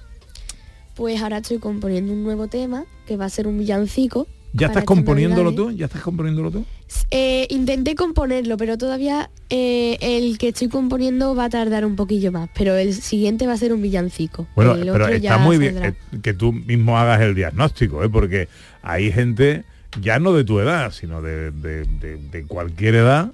[0.94, 4.26] Pues ahora estoy componiendo un nuevo tema que va a ser un villancico.
[4.54, 5.70] ¿Ya estás componiéndolo tú?
[5.70, 6.64] ¿Ya estás componiéndolo tú?
[7.10, 12.32] Eh, intenté componerlo, pero todavía eh, el que estoy componiendo va a tardar un poquillo
[12.32, 12.50] más.
[12.56, 14.46] Pero el siguiente va a ser un villancico.
[14.54, 18.04] Bueno, El pero otro está ya muy bien eh, que tú mismo hagas el diagnóstico,
[18.04, 18.10] ¿eh?
[18.10, 18.48] porque
[18.82, 19.64] hay gente,
[20.00, 23.32] ya no de tu edad, sino de, de- de- de cualquier edad,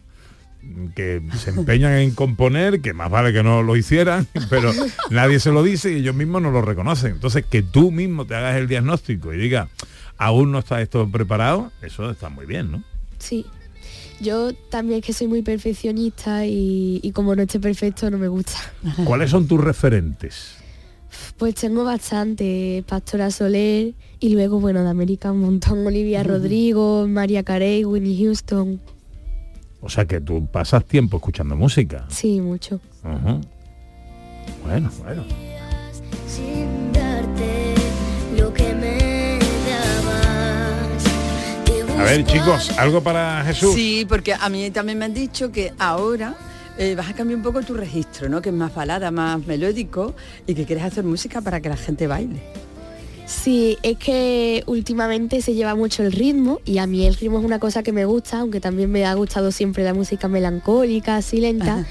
[0.94, 4.70] que se empeñan en componer, que más vale que no lo hicieran, pero
[5.10, 7.12] nadie se lo dice y ellos mismos no lo reconocen.
[7.12, 9.68] Entonces, que tú mismo te hagas el diagnóstico y digas,
[10.18, 12.82] aún no está esto preparado, eso está muy bien, ¿no?
[13.18, 13.46] Sí.
[14.20, 18.28] Yo también es que soy muy perfeccionista y, y como no esté perfecto no me
[18.28, 18.54] gusta.
[19.04, 20.56] ¿Cuáles son tus referentes?
[21.38, 27.42] Pues tengo bastante, Pastora Soler y luego, bueno, de América un montón, Olivia Rodrigo, María
[27.44, 28.80] Carey, Winnie Houston,
[29.80, 32.04] O sea, que tú pasas tiempo escuchando música.
[32.08, 32.80] sí, mucho.
[34.64, 35.24] Bueno, bueno.
[41.98, 43.74] A ver, chicos, algo para Jesús.
[43.74, 46.36] Sí, porque a mí también me han dicho que ahora
[46.78, 48.40] eh, vas a cambiar un poco tu registro, ¿no?
[48.40, 50.14] Que es más balada, más melódico
[50.46, 52.40] y que quieres hacer música para que la gente baile.
[53.26, 57.44] Sí, es que últimamente se lleva mucho el ritmo y a mí el ritmo es
[57.44, 61.38] una cosa que me gusta, aunque también me ha gustado siempre la música melancólica, así
[61.38, 61.84] lenta.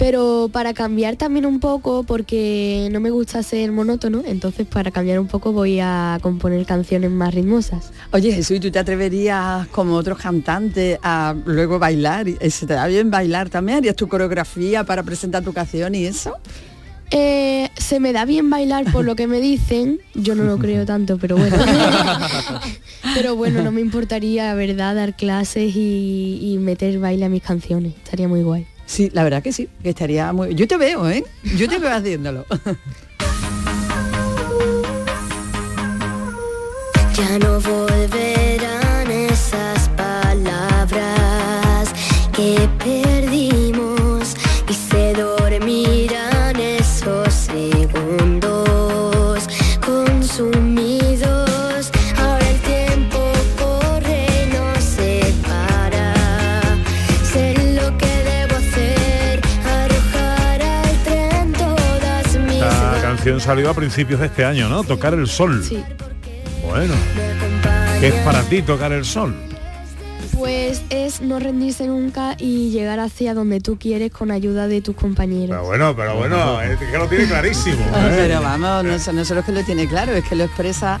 [0.00, 5.20] Pero para cambiar también un poco, porque no me gusta ser monótono, entonces para cambiar
[5.20, 7.90] un poco voy a componer canciones más ritmosas.
[8.10, 12.28] Oye Jesús, ¿y tú te atreverías como otros cantantes a luego bailar?
[12.28, 13.76] ¿Y ¿Se te da bien bailar también?
[13.76, 16.32] ¿Harías tu coreografía para presentar tu canción y eso?
[17.10, 20.00] Eh, se me da bien bailar por lo que me dicen.
[20.14, 21.58] Yo no lo creo tanto, pero bueno.
[23.14, 27.92] pero bueno, no me importaría, verdad, dar clases y, y meter baile a mis canciones.
[28.02, 28.66] Estaría muy guay.
[28.90, 30.52] Sí, la verdad que sí, que estaría muy...
[30.56, 31.22] Yo te veo, ¿eh?
[31.56, 32.44] Yo te veo haciéndolo.
[37.14, 41.92] Ya no volverán esas palabras
[42.32, 42.68] que
[63.50, 64.84] salió a principios de este año, ¿no?
[64.84, 65.60] Tocar el sol.
[65.64, 65.82] Sí.
[66.64, 66.94] Bueno.
[67.98, 69.34] ¿Qué es para ti tocar el sol?
[70.38, 74.94] Pues es no rendirse nunca y llegar hacia donde tú quieres con ayuda de tus
[74.94, 75.48] compañeros.
[75.56, 77.84] Pero bueno, pero bueno, es que lo tiene clarísimo.
[77.92, 78.14] Ah, ¿eh?
[78.18, 81.00] Pero vamos, no, no solo es que lo tiene claro, es que lo expresa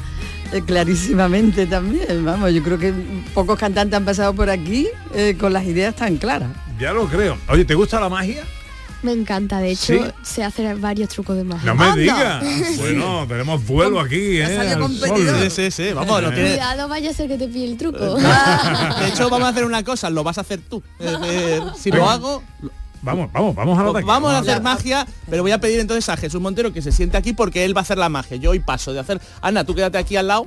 [0.52, 2.24] eh, clarísimamente también.
[2.24, 2.92] Vamos, yo creo que
[3.32, 6.50] pocos cantantes han pasado por aquí eh, con las ideas tan claras.
[6.80, 7.36] Ya lo creo.
[7.46, 8.42] Oye, ¿te gusta la magia?
[9.02, 10.00] Me encanta, de hecho, ¿Sí?
[10.22, 11.72] sé hacer varios trucos de magia.
[11.72, 12.44] No me digas.
[12.78, 14.76] Bueno, tenemos vuelo aquí, ¿eh?
[15.48, 18.16] Sí, sí, sí, vamos, lo tiene- Cuidado, vaya a ser que te pille el truco.
[18.16, 20.82] De hecho, vamos a hacer una cosa, lo vas a hacer tú.
[20.98, 22.42] Es decir, si lo hago,
[23.02, 24.06] Vamos, vamos, vamos a lo de aquí.
[24.06, 27.16] vamos a hacer magia, pero voy a pedir entonces a Jesús Montero que se siente
[27.16, 28.36] aquí porque él va a hacer la magia.
[28.36, 29.18] Yo hoy paso de hacer.
[29.40, 30.46] Ana, tú quédate aquí al lado.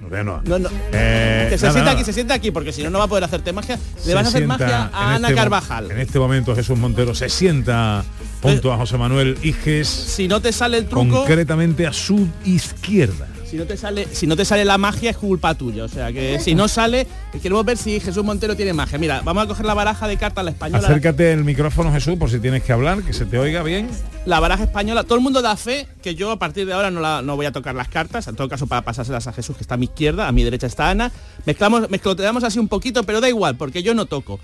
[0.00, 0.68] Bueno, No, no.
[0.92, 1.90] eh, que se nada, sienta nada.
[1.92, 3.78] aquí, se sienta aquí, porque si no, no va a poder hacerte magia.
[4.06, 5.90] Le vas a hacer magia a Ana este Carvajal.
[5.90, 8.04] En este momento Jesús Montero se sienta
[8.40, 13.26] junto a José Manuel Iges, Si no te sale el truco, concretamente a su izquierda.
[13.48, 15.84] Si no te sale, si no te sale la magia es culpa tuya.
[15.84, 17.06] O sea que si no sale,
[17.42, 18.98] queremos ver si Jesús Montero tiene magia.
[18.98, 20.86] Mira, vamos a coger la baraja de cartas, la española.
[20.86, 23.88] Acércate el micrófono, Jesús, por si tienes que hablar, que se te oiga bien.
[24.26, 27.00] la baraja española, todo el mundo da fe que yo a partir de ahora no,
[27.00, 29.62] la- no voy a tocar las cartas, en todo caso para pasárselas a Jesús que
[29.62, 31.10] está a mi izquierda, a mi derecha está Ana.
[31.46, 34.38] Mezclamos, mezcloteamos así un poquito, pero da igual, porque yo no toco.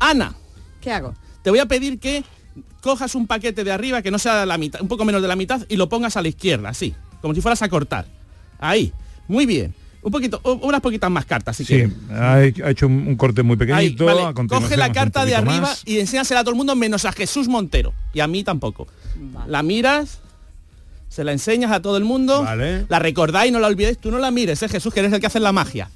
[0.00, 0.34] Ana,
[0.80, 1.14] ¿Qué hago?
[1.42, 2.22] te voy a pedir que
[2.82, 5.36] cojas un paquete de arriba que no sea la mitad, un poco menos de la
[5.36, 8.06] mitad y lo pongas a la izquierda, así, como si fueras a cortar.
[8.64, 8.92] Ahí,
[9.28, 9.74] muy bien.
[10.02, 11.92] Un poquito, unas poquitas más cartas, si Sí, quieres.
[12.12, 14.04] ha hecho un, un corte muy Ahí, pequeñito.
[14.04, 14.22] vale.
[14.22, 15.82] a continuación Coge la carta de arriba más.
[15.86, 17.94] y enséñasela a todo el mundo menos a Jesús Montero.
[18.12, 18.86] Y a mí tampoco.
[19.46, 20.18] La miras,
[21.08, 22.84] se la enseñas a todo el mundo, Vale.
[22.88, 23.96] la recordáis, no la olvidéis.
[23.98, 25.88] Tú no la mires, ¿eh, Jesús, que eres el que hace la magia.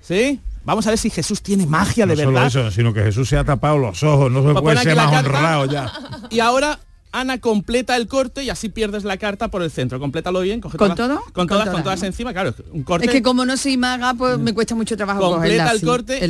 [0.00, 0.40] ¿Sí?
[0.64, 2.46] Vamos a ver si Jesús tiene magia de No solo verdad.
[2.48, 5.10] eso, sino que Jesús se ha tapado los ojos, no se Pues puede ser más
[5.10, 5.28] carta.
[5.28, 5.92] honrado ya.
[6.30, 6.78] Y ahora
[7.12, 10.00] Ana completa el corte y así pierdes la carta por el centro.
[10.00, 10.60] Complétalo bien.
[10.62, 11.20] coge ¿Con todas- todo?
[11.24, 12.06] Con Con todas, todas, con todas ¿no?
[12.06, 12.54] encima, claro.
[12.72, 13.06] Un corte.
[13.06, 15.86] Es que como no soy maga, pues me cuesta mucho trabajo cogerla completa el así,
[15.86, 16.26] corte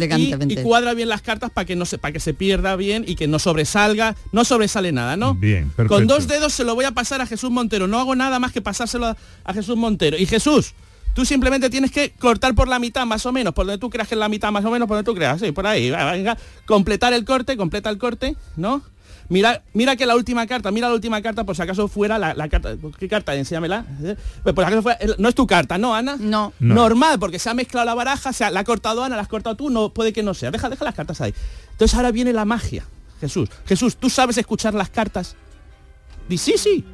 [0.48, 3.04] y, y cuadra bien las cartas para que no se para que se pierda bien
[3.06, 5.94] y que no sobresalga no sobresale nada no Bien, perfecto.
[5.94, 8.50] con dos dedos se lo voy a pasar a Jesús Montero no hago nada más
[8.52, 10.74] que pasárselo a, a Jesús Montero y Jesús
[11.14, 14.08] tú simplemente tienes que cortar por la mitad más o menos por donde tú creas
[14.08, 16.36] que es la mitad más o menos por donde tú creas sí por ahí venga
[16.66, 18.82] completar el corte completa el corte no
[19.32, 22.34] Mira, mira que la última carta, mira la última carta por si acaso fuera la,
[22.34, 22.74] la carta.
[22.98, 23.34] ¿Qué carta?
[23.34, 23.86] Enséñamela.
[24.02, 26.16] Eh, Pues por si acaso fuera- no es tu carta, ¿no, Ana?
[26.20, 26.52] No.
[26.60, 26.74] No.
[26.74, 29.28] Normal, porque se ha mezclado la baraja, se ha- la ha cortado Ana, la has
[29.28, 30.50] cortado tú, no puede que no sea.
[30.50, 31.32] Deja, deja las cartas ahí.
[31.70, 32.84] Entonces ahora viene la magia.
[33.22, 35.34] Jesús, Jesús, ¿tú sabes escuchar las cartas?
[36.28, 36.84] Di sí, sí.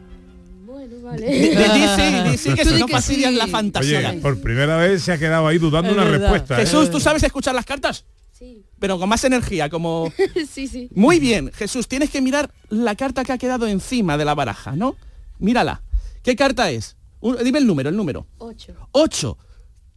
[1.02, 1.26] Vale.
[1.26, 3.36] di- di sí, di sí, que si no fastidias sí.
[3.36, 4.10] la fantasía.
[4.10, 6.18] Oye, por primera vez se ha quedado ahí dudando Es una verdad.
[6.30, 6.54] respuesta.
[6.56, 6.66] ¿eh?
[6.66, 8.04] Jesús, ¿tú sabes escuchar las cartas?
[8.38, 8.64] Sí.
[8.78, 10.12] Pero con más energía, como...
[10.48, 10.88] sí, sí.
[10.94, 14.76] Muy bien, Jesús, tienes que mirar la carta que ha quedado encima de la baraja,
[14.76, 14.96] ¿no?
[15.38, 15.82] Mírala.
[16.22, 16.96] ¿Qué carta es?
[17.20, 18.26] Un- dime el número, el número.
[18.38, 18.74] Ocho.
[18.92, 19.36] 8.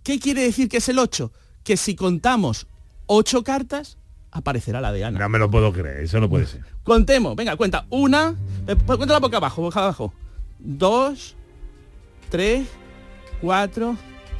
[0.03, 1.31] ¿Qué quiere decir que es el 8?
[1.63, 2.65] Que si contamos
[3.05, 3.97] 8 cartas,
[4.31, 5.19] aparecerá la de Ana.
[5.19, 6.61] No me lo puedo creer, eso no puede ser.
[6.83, 7.85] Contemos, venga, cuenta.
[7.91, 8.35] Una,
[8.67, 10.13] eh, pues cuéntala boca abajo, boca abajo.
[10.57, 11.35] Dos,
[12.29, 12.67] tres,
[13.39, 13.95] cuatro,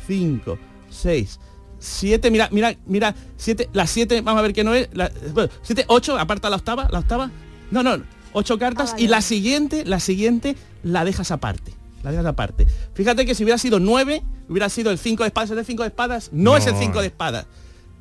[0.08, 0.58] cinco,
[0.89, 1.39] seis,
[1.82, 5.52] siete, mira, mira, mira, siete, las siete, vamos a ver qué no es, la- bueno,
[5.64, 7.30] siete, ocho, aparta la octava, la octava.
[7.72, 8.02] No, no,
[8.32, 11.74] ocho cartas Ah, vale, y la siguiente, la siguiente la dejas aparte.
[12.04, 12.66] La dejas aparte.
[12.94, 15.84] Fíjate que si hubiera sido nueve, hubiera sido el cinco de espadas, ¿es el cinco
[15.84, 16.30] de espadas?
[16.32, 16.58] No, No.
[16.58, 17.46] es el cinco de espadas.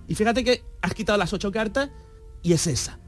[0.09, 1.91] Y fíjate que has quitado las ocho cartas
[2.43, 2.99] y es esa.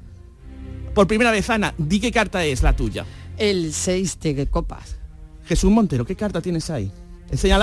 [0.95, 3.05] Por primera vez, Ana, di qué carta es la tuya.
[3.39, 4.97] El 6 de copas.
[5.45, 6.93] Jesús Montero, ¿qué carta tienes ahí?
[7.37, 7.55] Seis.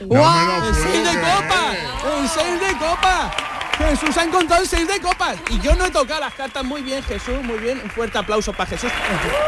[0.00, 0.64] ¡Guau!
[0.66, 1.76] ¡El 6 de copas!
[2.04, 3.48] ¡El 6 de copas!
[3.78, 5.36] Jesús ha encontrado el 6 de copas.
[5.50, 7.80] Y yo no he tocado las cartas muy bien, Jesús, muy bien.
[7.82, 8.90] Un fuerte aplauso para Jesús.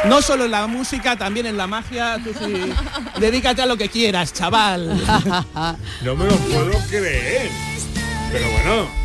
[0.04, 2.18] No solo en la música, también en la magia.
[2.22, 2.72] Tú sí.
[3.18, 4.88] Dedícate a lo que quieras, chaval.
[6.02, 7.50] No me lo puedo creer.
[8.30, 8.99] Pero bueno.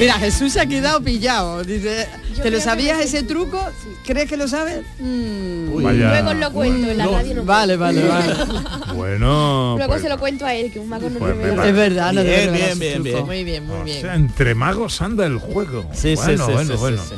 [0.00, 1.62] Mira, Jesús se ha quedado pillado.
[1.62, 3.62] Dice, Yo ¿te lo que sabías ese truco?
[4.04, 4.80] ¿Crees que lo sabes?
[4.98, 5.82] Mm.
[5.82, 6.08] Vaya.
[6.22, 7.34] Luego lo cuento en la radio.
[7.36, 8.34] No Vale, vale, vale.
[8.94, 11.50] Bueno, Luego pues, se lo cuento a él, que un mago no Pues revela.
[11.62, 11.68] venga.
[11.68, 13.26] Es verdad, no Bien, bien, bien, bien.
[13.26, 14.00] Muy bien, muy o bien.
[14.00, 15.88] sea, entre magos anda el juego.
[15.92, 17.02] Sí, sí, bueno, sí, bueno, sí, bueno.
[17.02, 17.14] sí, sí.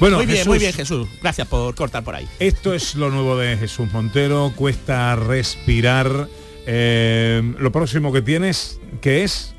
[0.00, 1.08] Bueno, muy bien, Jesús, muy bien, Jesús.
[1.20, 2.26] Gracias por cortar por ahí.
[2.40, 4.52] Esto es lo nuevo de Jesús Montero.
[4.56, 6.28] Cuesta respirar.
[6.66, 9.54] Eh, lo próximo que tienes, ¿qué es?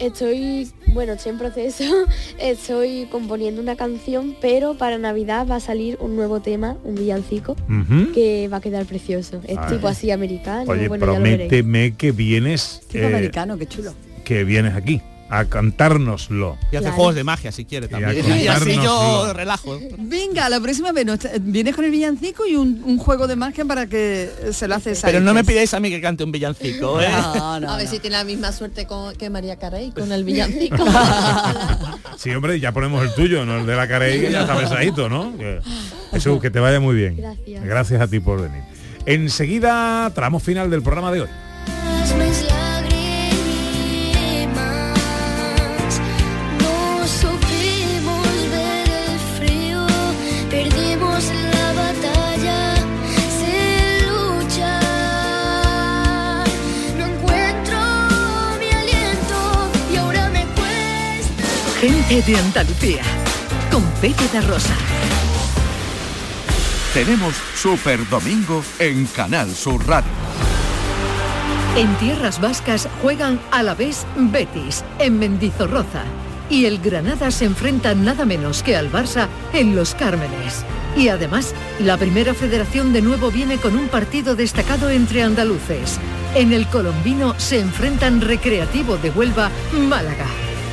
[0.00, 1.84] Estoy, bueno, estoy en proceso,
[2.40, 7.52] estoy componiendo una canción, pero para Navidad va a salir un nuevo tema, un villancico,
[7.68, 8.12] Ujú.
[8.12, 9.40] que va a quedar precioso.
[9.46, 9.68] Es Ah.
[9.68, 11.48] tipo así americano, Oye, bueno, ya lo veréis.
[11.48, 13.94] prométeme que vienes, Tipo eh, americano, qué chulo.
[14.24, 15.00] que vienes aquí
[15.34, 16.58] a cantárnoslo.
[16.70, 16.94] Y hace Claro.
[16.96, 18.22] juegos de magia si quiere también.
[18.38, 19.78] Y, así yo relajo.
[19.98, 23.64] Venga, la próxima vez nos- vienes con el villancico y un, un juego de magia
[23.64, 27.00] para que se lo haces Pero no me pidáis a mí que cante un villancico,
[27.00, 27.08] ¿eh?
[27.10, 27.90] No, no, a ver no.
[27.90, 30.76] si tiene la misma suerte con- que María Carey con el villancico.
[32.18, 35.36] Sí, hombre, ya ponemos el tuyo, no el de la Carey, ya está besadito, ¿no?
[35.38, 35.60] Que-
[36.12, 37.16] Jesús, que te vaya muy bien.
[37.16, 37.64] Gracias.
[37.64, 38.62] Gracias a ti por venir.
[39.06, 41.28] Enseguida, tramo final del programa de hoy.
[62.12, 63.02] Gente de Andalucía,
[63.70, 64.74] con Pepe de Rosa.
[66.92, 70.10] Tenemos Super Domingo en Canal Sur Radio.
[71.74, 76.04] En tierras vascas juegan a la vez Betis, en Mendizorroza.
[76.50, 80.66] Y el Granada se enfrenta nada menos que al Barça en Los Cármenes.
[80.94, 85.98] Y además, la primera federación de nuevo viene con un partido destacado entre andaluces.
[86.34, 90.26] En el colombino se enfrentan Recreativo de Huelva, Málaga.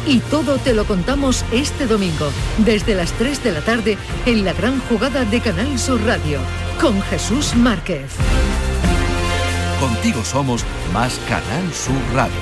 [0.06, 4.54] Y todo te lo contamos este domingo, desde las 3 de la tarde, en la
[4.54, 6.40] gran jugada de Canal Sur Radio,
[6.80, 8.12] con Jesús Márquez.
[9.80, 12.34] Contigo somos más Canal Sur Radio.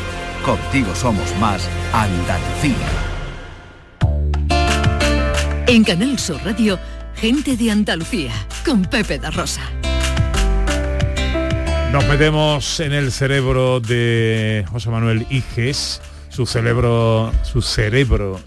[0.43, 2.87] Contigo somos más Andalucía.
[5.67, 6.79] En Canal Sur Radio,
[7.15, 8.31] gente de Andalucía,
[8.65, 9.61] con Pepe da Rosa.
[11.91, 16.01] Nos metemos en el cerebro de José Manuel Iges,
[16.37, 18.39] su cerebro, su cerebro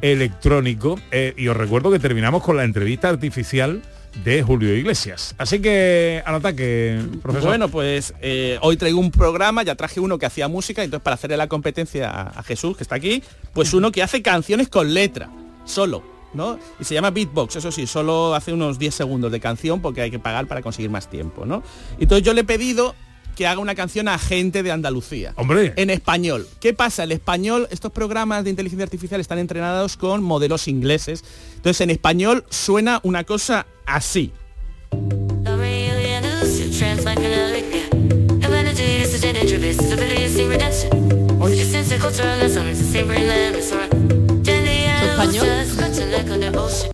[0.00, 3.82] electrónico, eh, y os recuerdo que terminamos con la entrevista artificial
[4.22, 5.34] de Julio Iglesias.
[5.36, 7.48] Así que al ataque, profesor.
[7.48, 11.14] Bueno, pues eh, hoy traigo un programa, ya traje uno que hacía música, entonces para
[11.14, 13.20] hacerle la competencia a, a Jesús, que está aquí,
[13.52, 15.28] pues uno que hace canciones con letra,
[15.64, 16.04] solo,
[16.34, 16.60] ¿no?
[16.78, 20.12] Y se llama Beatbox, eso sí, solo hace unos 10 segundos de canción porque hay
[20.12, 21.64] que pagar para conseguir más tiempo, ¿no?
[21.98, 22.94] Entonces yo le he pedido
[23.34, 25.32] que haga una canción a gente de Andalucía.
[25.36, 25.72] Hombre.
[25.76, 26.46] En español.
[26.60, 27.04] ¿Qué pasa?
[27.04, 31.24] El español, estos programas de inteligencia artificial están entrenados con modelos ingleses.
[31.56, 34.32] Entonces en español suena una cosa así.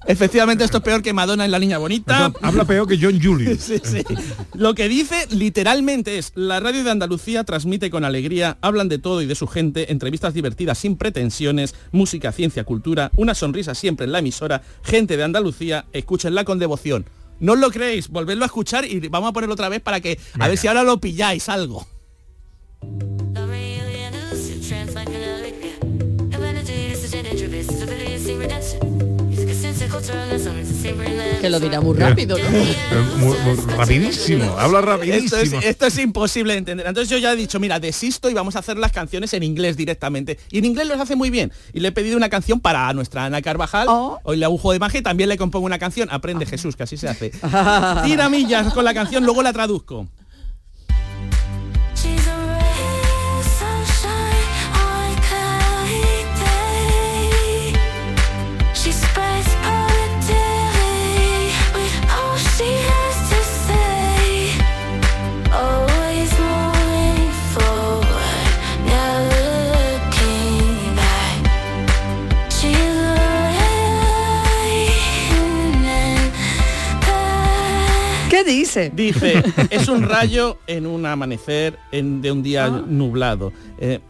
[0.06, 2.26] Efectivamente esto es peor que Madonna en La Niña Bonita.
[2.26, 3.60] Eso habla peor que John Julius.
[3.70, 4.02] Sí, sí.
[4.54, 9.22] Lo que dice literalmente es, la radio de Andalucía transmite con alegría, hablan de todo
[9.22, 14.12] y de su gente, entrevistas divertidas sin pretensiones, música, ciencia, cultura, una sonrisa siempre en
[14.12, 17.06] la emisora, gente de Andalucía, escúchenla con devoción.
[17.38, 20.18] No os lo creéis, volvedlo a escuchar y vamos a ponerlo otra vez para que,
[20.38, 21.86] a ver si ahora lo pilláis algo.
[31.40, 32.44] Que lo dirá muy rápido, ¿no?
[32.44, 32.76] Eh,
[33.16, 35.36] muy- muy rapidísimo, habla rapidísimo.
[35.40, 36.86] Esto es, esto es imposible de entender.
[36.86, 39.76] Entonces yo ya he dicho, mira, desisto y vamos a hacer las canciones en inglés
[39.76, 40.38] directamente.
[40.50, 41.52] Y en inglés los hace muy bien.
[41.72, 43.86] Y le he pedido una canción para nuestra Ana Carvajal.
[44.22, 46.08] Hoy le juego de magia y también le compongo una canción.
[46.10, 47.30] Aprende Jesús, que así se hace.
[48.04, 50.08] Tira millas con la canción, luego la traduzco.
[78.50, 78.90] Dice?
[78.94, 83.52] Dice, es un rayo en un amanecer en- de un día nublado.
[83.78, 84.00] Eh,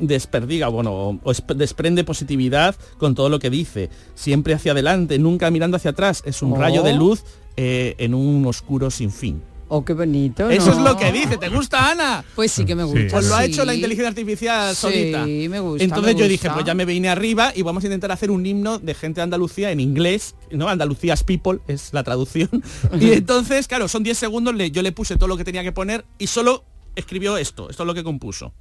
[0.00, 3.90] desperdiga, bueno, o- o esp- desprende positividad con todo lo que dice.
[4.14, 6.22] Siempre hacia adelante, nunca mirando hacia atrás.
[6.26, 6.56] Es un Oh.
[6.56, 7.24] rayo de luz
[7.56, 9.42] eh, en un oscuro sin fin.
[9.70, 10.48] Oh, qué bonito.
[10.48, 11.36] Eso es lo que dice.
[11.36, 12.24] ¿Te gusta, Ana?
[12.34, 13.08] Pues sí que me gusta.
[13.10, 13.50] Pues lo ha sí.
[13.52, 15.26] hecho la inteligencia artificial Sí, solita.
[15.26, 18.10] me gusta, Entonces me yo dije, pues ya me vine arriba y vamos a intentar
[18.10, 20.68] hacer un himno de gente de Andalucía en inglés, ¿no?
[20.68, 22.48] Andalucías People es la traducción.
[23.00, 25.72] y entonces, claro, son 10 segundos, le- yo le puse todo lo que tenía que
[25.72, 26.64] poner y solo
[26.96, 27.68] escribió esto.
[27.68, 28.54] Esto es lo que compuso.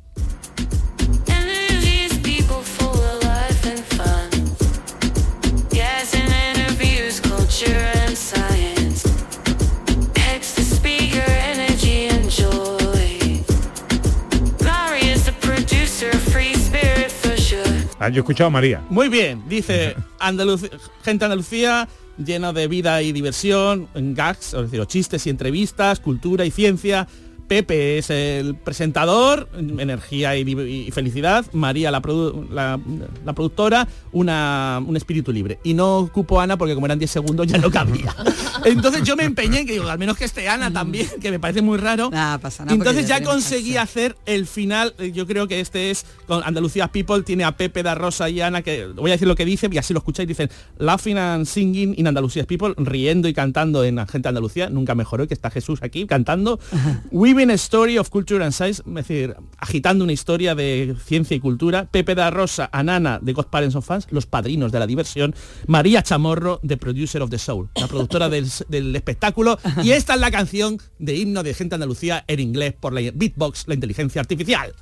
[17.99, 18.83] Ah, yo he escuchado a María.
[18.89, 20.69] Muy bien, dice Andalucía,
[21.03, 21.87] gente Andalucía
[22.17, 27.07] llena de vida y diversión, gags, es decir, chistes y entrevistas, cultura y ciencia.
[27.47, 30.41] Pepe es el presentador, energía y,
[30.87, 31.45] y felicidad.
[31.53, 32.79] María, la, produ- la-
[33.25, 35.59] la productora, una, un espíritu libre.
[35.63, 38.13] Y no ocupo Ana porque como eran 10 segundos ya no cabía.
[38.65, 41.39] Entonces yo me empeñé en que digo, al menos que esté Ana también, que me
[41.39, 42.09] parece muy raro.
[42.09, 42.75] Nada, pasa nada.
[42.75, 47.43] entonces ya conseguí hacer el final, yo creo que este es con Andalucía People, tiene
[47.45, 49.93] a Pepe da Rosa y Ana, que voy a decir lo que dicen y así
[49.93, 54.23] lo escucháis, dicen Laughing and Singing in Andalucía People, riendo y cantando en la gente
[54.23, 56.59] de Andalucía, nunca mejoró que está Jesús aquí cantando,
[57.37, 61.85] Weaving Story of Culture and Science, es decir, agitando una historia de ciencia y cultura,
[61.85, 65.35] Pepe da Rosa, Anana de God Parents of Fans, los padrinos de la diversión,
[65.67, 68.27] María Chamorro, The Producer of the Soul, la productora
[68.69, 72.73] del, espectáculo, y esta es la canción de himno de gente de Andalucía en inglés
[72.73, 74.73] por la beatbox, la inteligencia artificial.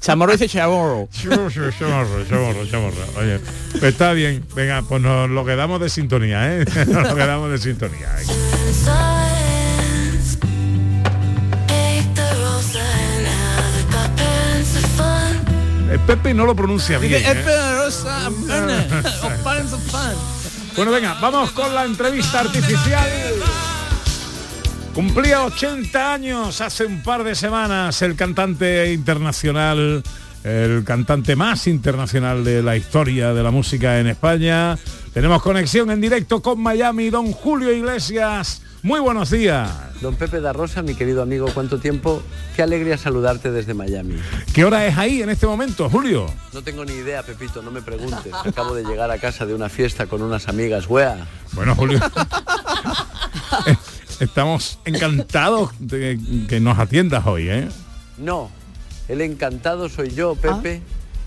[0.00, 1.08] Chamorro dice Chamorro.
[1.12, 2.96] Chamorro, chamorro, chamorro.
[3.18, 3.38] Oye,
[3.72, 4.44] pues está bien.
[4.54, 6.64] Venga, pues nos lo quedamos de sintonía, ¿eh?
[6.86, 8.08] Nos lo quedamos de sintonía.
[8.20, 8.24] ¿eh?
[15.90, 17.22] El Pepe no lo pronuncia bien.
[17.24, 17.44] ¿eh?
[19.42, 20.14] Fun.
[20.76, 23.08] Bueno, venga, vamos con la entrevista artificial.
[24.94, 30.02] Cumplía 80 años hace un par de semanas el cantante internacional,
[30.42, 34.76] el cantante más internacional de la historia de la música en España.
[35.14, 38.62] Tenemos conexión en directo con Miami, don Julio Iglesias.
[38.82, 39.70] Muy buenos días.
[40.00, 42.22] Don Pepe da Rosa, mi querido amigo, ¿cuánto tiempo?
[42.56, 44.16] Qué alegría saludarte desde Miami.
[44.52, 46.26] ¿Qué hora es ahí en este momento, Julio?
[46.52, 48.32] No tengo ni idea, Pepito, no me preguntes.
[48.44, 51.28] Acabo de llegar a casa de una fiesta con unas amigas, wea.
[51.52, 52.00] Bueno, Julio.
[54.20, 57.68] Estamos encantados de que nos atiendas hoy, ¿eh?
[58.18, 58.50] No,
[59.08, 60.82] el encantado soy yo, Pepe.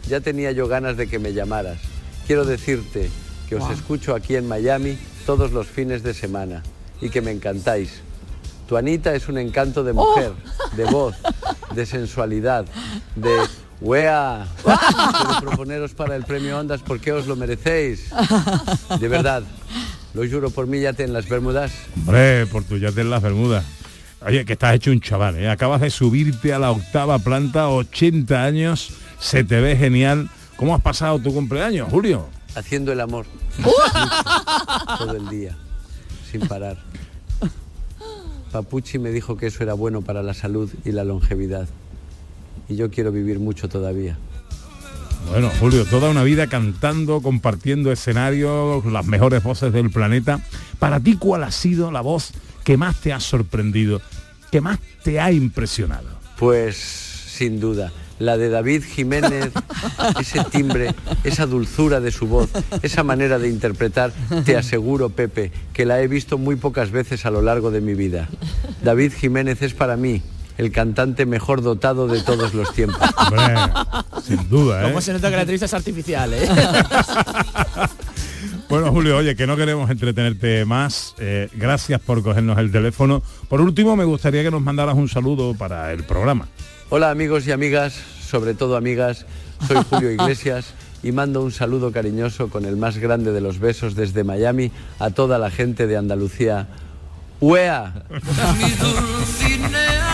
[0.08, 1.80] Ya tenía yo ganas de que me llamaras.
[2.28, 3.10] Quiero decirte
[3.50, 6.62] que os escucho aquí en Miami todos los fines de semana
[7.02, 8.02] y que me encantáis.
[8.68, 10.34] Tu Anita es un encanto de mujer,
[10.78, 11.16] de voz,
[11.74, 12.66] de sensualidad,
[13.16, 13.40] de
[13.82, 14.48] wea.
[14.64, 18.10] Quiero proponeros para el premio Ondas porque os lo merecéis.
[19.00, 19.44] De verdad,
[20.14, 21.72] lo juro por mí ya te en las Bermudas.
[21.98, 23.66] Hombre, por tu yate en las Bermudas.
[24.26, 25.50] Oye, que estás hecho un chaval, ¿eh?
[25.50, 30.30] Acabas de subirte a la octava planta, 80 años, se te ve genial.
[30.56, 32.28] ¿Cómo has pasado tu cumpleaños, Julio?
[32.56, 33.26] Haciendo el amor.
[34.98, 35.58] Todo el día,
[36.32, 36.78] sin parar.
[38.52, 41.68] Papuchi me dijo que eso era bueno para la salud y la longevidad.
[42.70, 44.18] Y yo quiero vivir mucho todavía.
[45.30, 50.40] Bueno, Julio, toda una vida cantando, compartiendo escenarios, las mejores voces del planeta.
[50.80, 52.32] Para ti, ¿cuál ha sido la voz
[52.64, 54.02] que más te ha sorprendido,
[54.52, 56.10] que más te ha impresionado?
[56.38, 59.52] Pues sin duda, la de David Jiménez,
[60.20, 60.94] ese timbre,
[61.24, 62.50] esa dulzura de su voz,
[62.84, 64.14] esa manera de interpretar,
[64.46, 67.96] te aseguro, Pepe, que la he visto muy pocas veces a lo largo de mi
[67.96, 68.30] vida.
[68.84, 70.22] David Jiménez es para mí
[70.58, 73.02] el cantante mejor dotado de todos los tiempos.
[73.18, 73.56] Hombre,
[74.24, 74.90] sin duda, ¿eh?
[74.90, 76.48] ¿Cómo se nota que la entrevista es artificial, eh?
[78.70, 81.14] Bueno, Julio, oye, que no queremos entretenerte más.
[81.20, 83.22] Eh, gracias por cogernos el teléfono.
[83.48, 86.48] Por último, me gustaría que nos mandaras un saludo para el programa.
[86.90, 87.94] Hola amigos y amigas,
[88.26, 89.28] sobre todo amigas,
[89.68, 90.74] soy Julio Iglesias
[91.04, 95.12] y mando un saludo cariñoso con el más grande de los besos desde Miami a
[95.12, 96.68] toda la gente de Andalucía.
[97.42, 98.06] ¡Uea!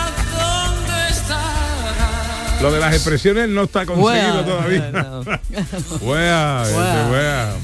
[2.62, 4.90] Lo de las expresiones no está conseguido todavía.
[6.02, 7.08] Wea, ese Wea.
[7.10, 7.54] wea.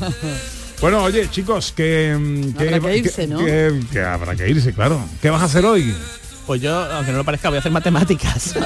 [0.81, 3.39] Bueno, oye, chicos, que, mm, Habrá que irse, ¿no?
[3.39, 5.01] que- que habrá que irse, claro.
[5.21, 5.95] ¿Qué vas a hacer hoy?
[6.47, 8.55] Pues yo, aunque no lo parezca, voy a hacer matemáticas.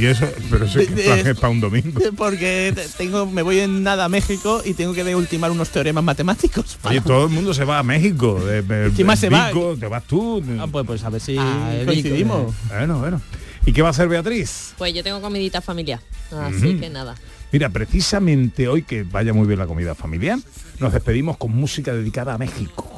[0.00, 2.00] Y eso, pero eso es que De- plan es para un domingo.
[2.16, 5.68] Porque te- tengo, me voy en nada a México y tengo que de ultimar unos
[5.68, 6.78] teoremas matemáticos.
[6.82, 8.40] Oye, todo el mundo se va a México.
[8.40, 9.50] De, de- ¿Quién más de se va?
[9.78, 10.42] Te vas tú.
[10.58, 12.54] Ah, pues, pues a ver si Ah, coincidimos.
[12.68, 13.20] Bueno, bueno.
[13.66, 14.74] ¿Y qué va a hacer Beatriz?
[14.78, 16.00] Pues yo tengo comidita familiar.
[16.30, 17.16] Así que nada.
[17.50, 20.38] Mira, precisamente hoy que vaya muy bien la comida familiar,
[20.78, 22.88] nos despedimos con música dedicada a México.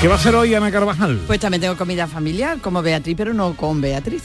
[0.00, 1.20] ¿Qué va a hacer hoy Ana Carvajal?
[1.26, 4.22] Pues también tengo comida familiar, como Beatriz, pero no con Beatriz.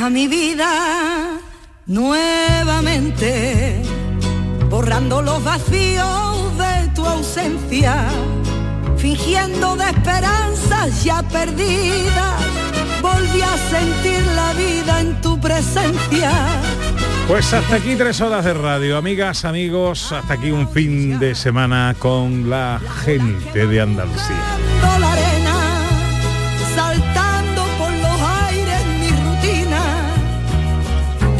[0.00, 1.40] A mi vida
[1.86, 3.82] nuevamente,
[4.68, 8.08] borrando los vacíos de tu ausencia,
[8.96, 12.40] fingiendo de esperanzas ya perdidas,
[13.00, 16.30] volví a sentir la vida en tu presencia.
[17.28, 21.94] Pues hasta aquí tres horas de radio, amigas, amigos, hasta aquí un fin de semana
[21.98, 24.36] con la gente de Andalucía.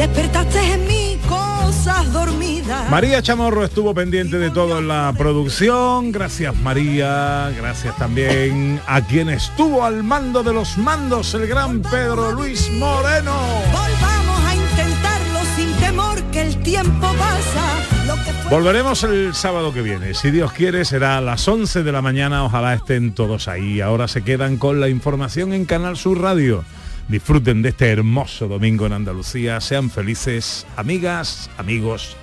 [0.07, 2.91] Despertaste en mí cosas dormidas.
[2.91, 6.11] María Chamorro estuvo pendiente de todo en la producción.
[6.11, 12.33] Gracias María, gracias también a quien estuvo al mando de los mandos, el gran Pedro
[12.33, 13.33] Luis Moreno.
[13.71, 18.05] Volvamos a intentarlo sin temor que el tiempo pasa.
[18.05, 20.15] Lo que fue Volveremos el sábado que viene.
[20.15, 22.45] Si Dios quiere, será a las 11 de la mañana.
[22.45, 23.81] Ojalá estén todos ahí.
[23.81, 26.65] Ahora se quedan con la información en Canal Sur Radio.
[27.13, 29.61] Disfruten de este hermoso domingo en Andalucía.
[29.61, 32.17] Sean felices, amigas, amigos.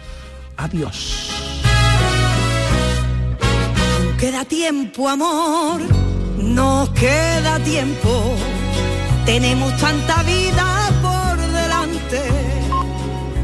[0.57, 1.29] Adiós.
[4.19, 5.79] queda tiempo, amor,
[6.37, 8.35] nos queda tiempo.
[9.27, 12.21] Tenemos tanta vida por delante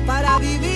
[0.07, 0.74] para vivir.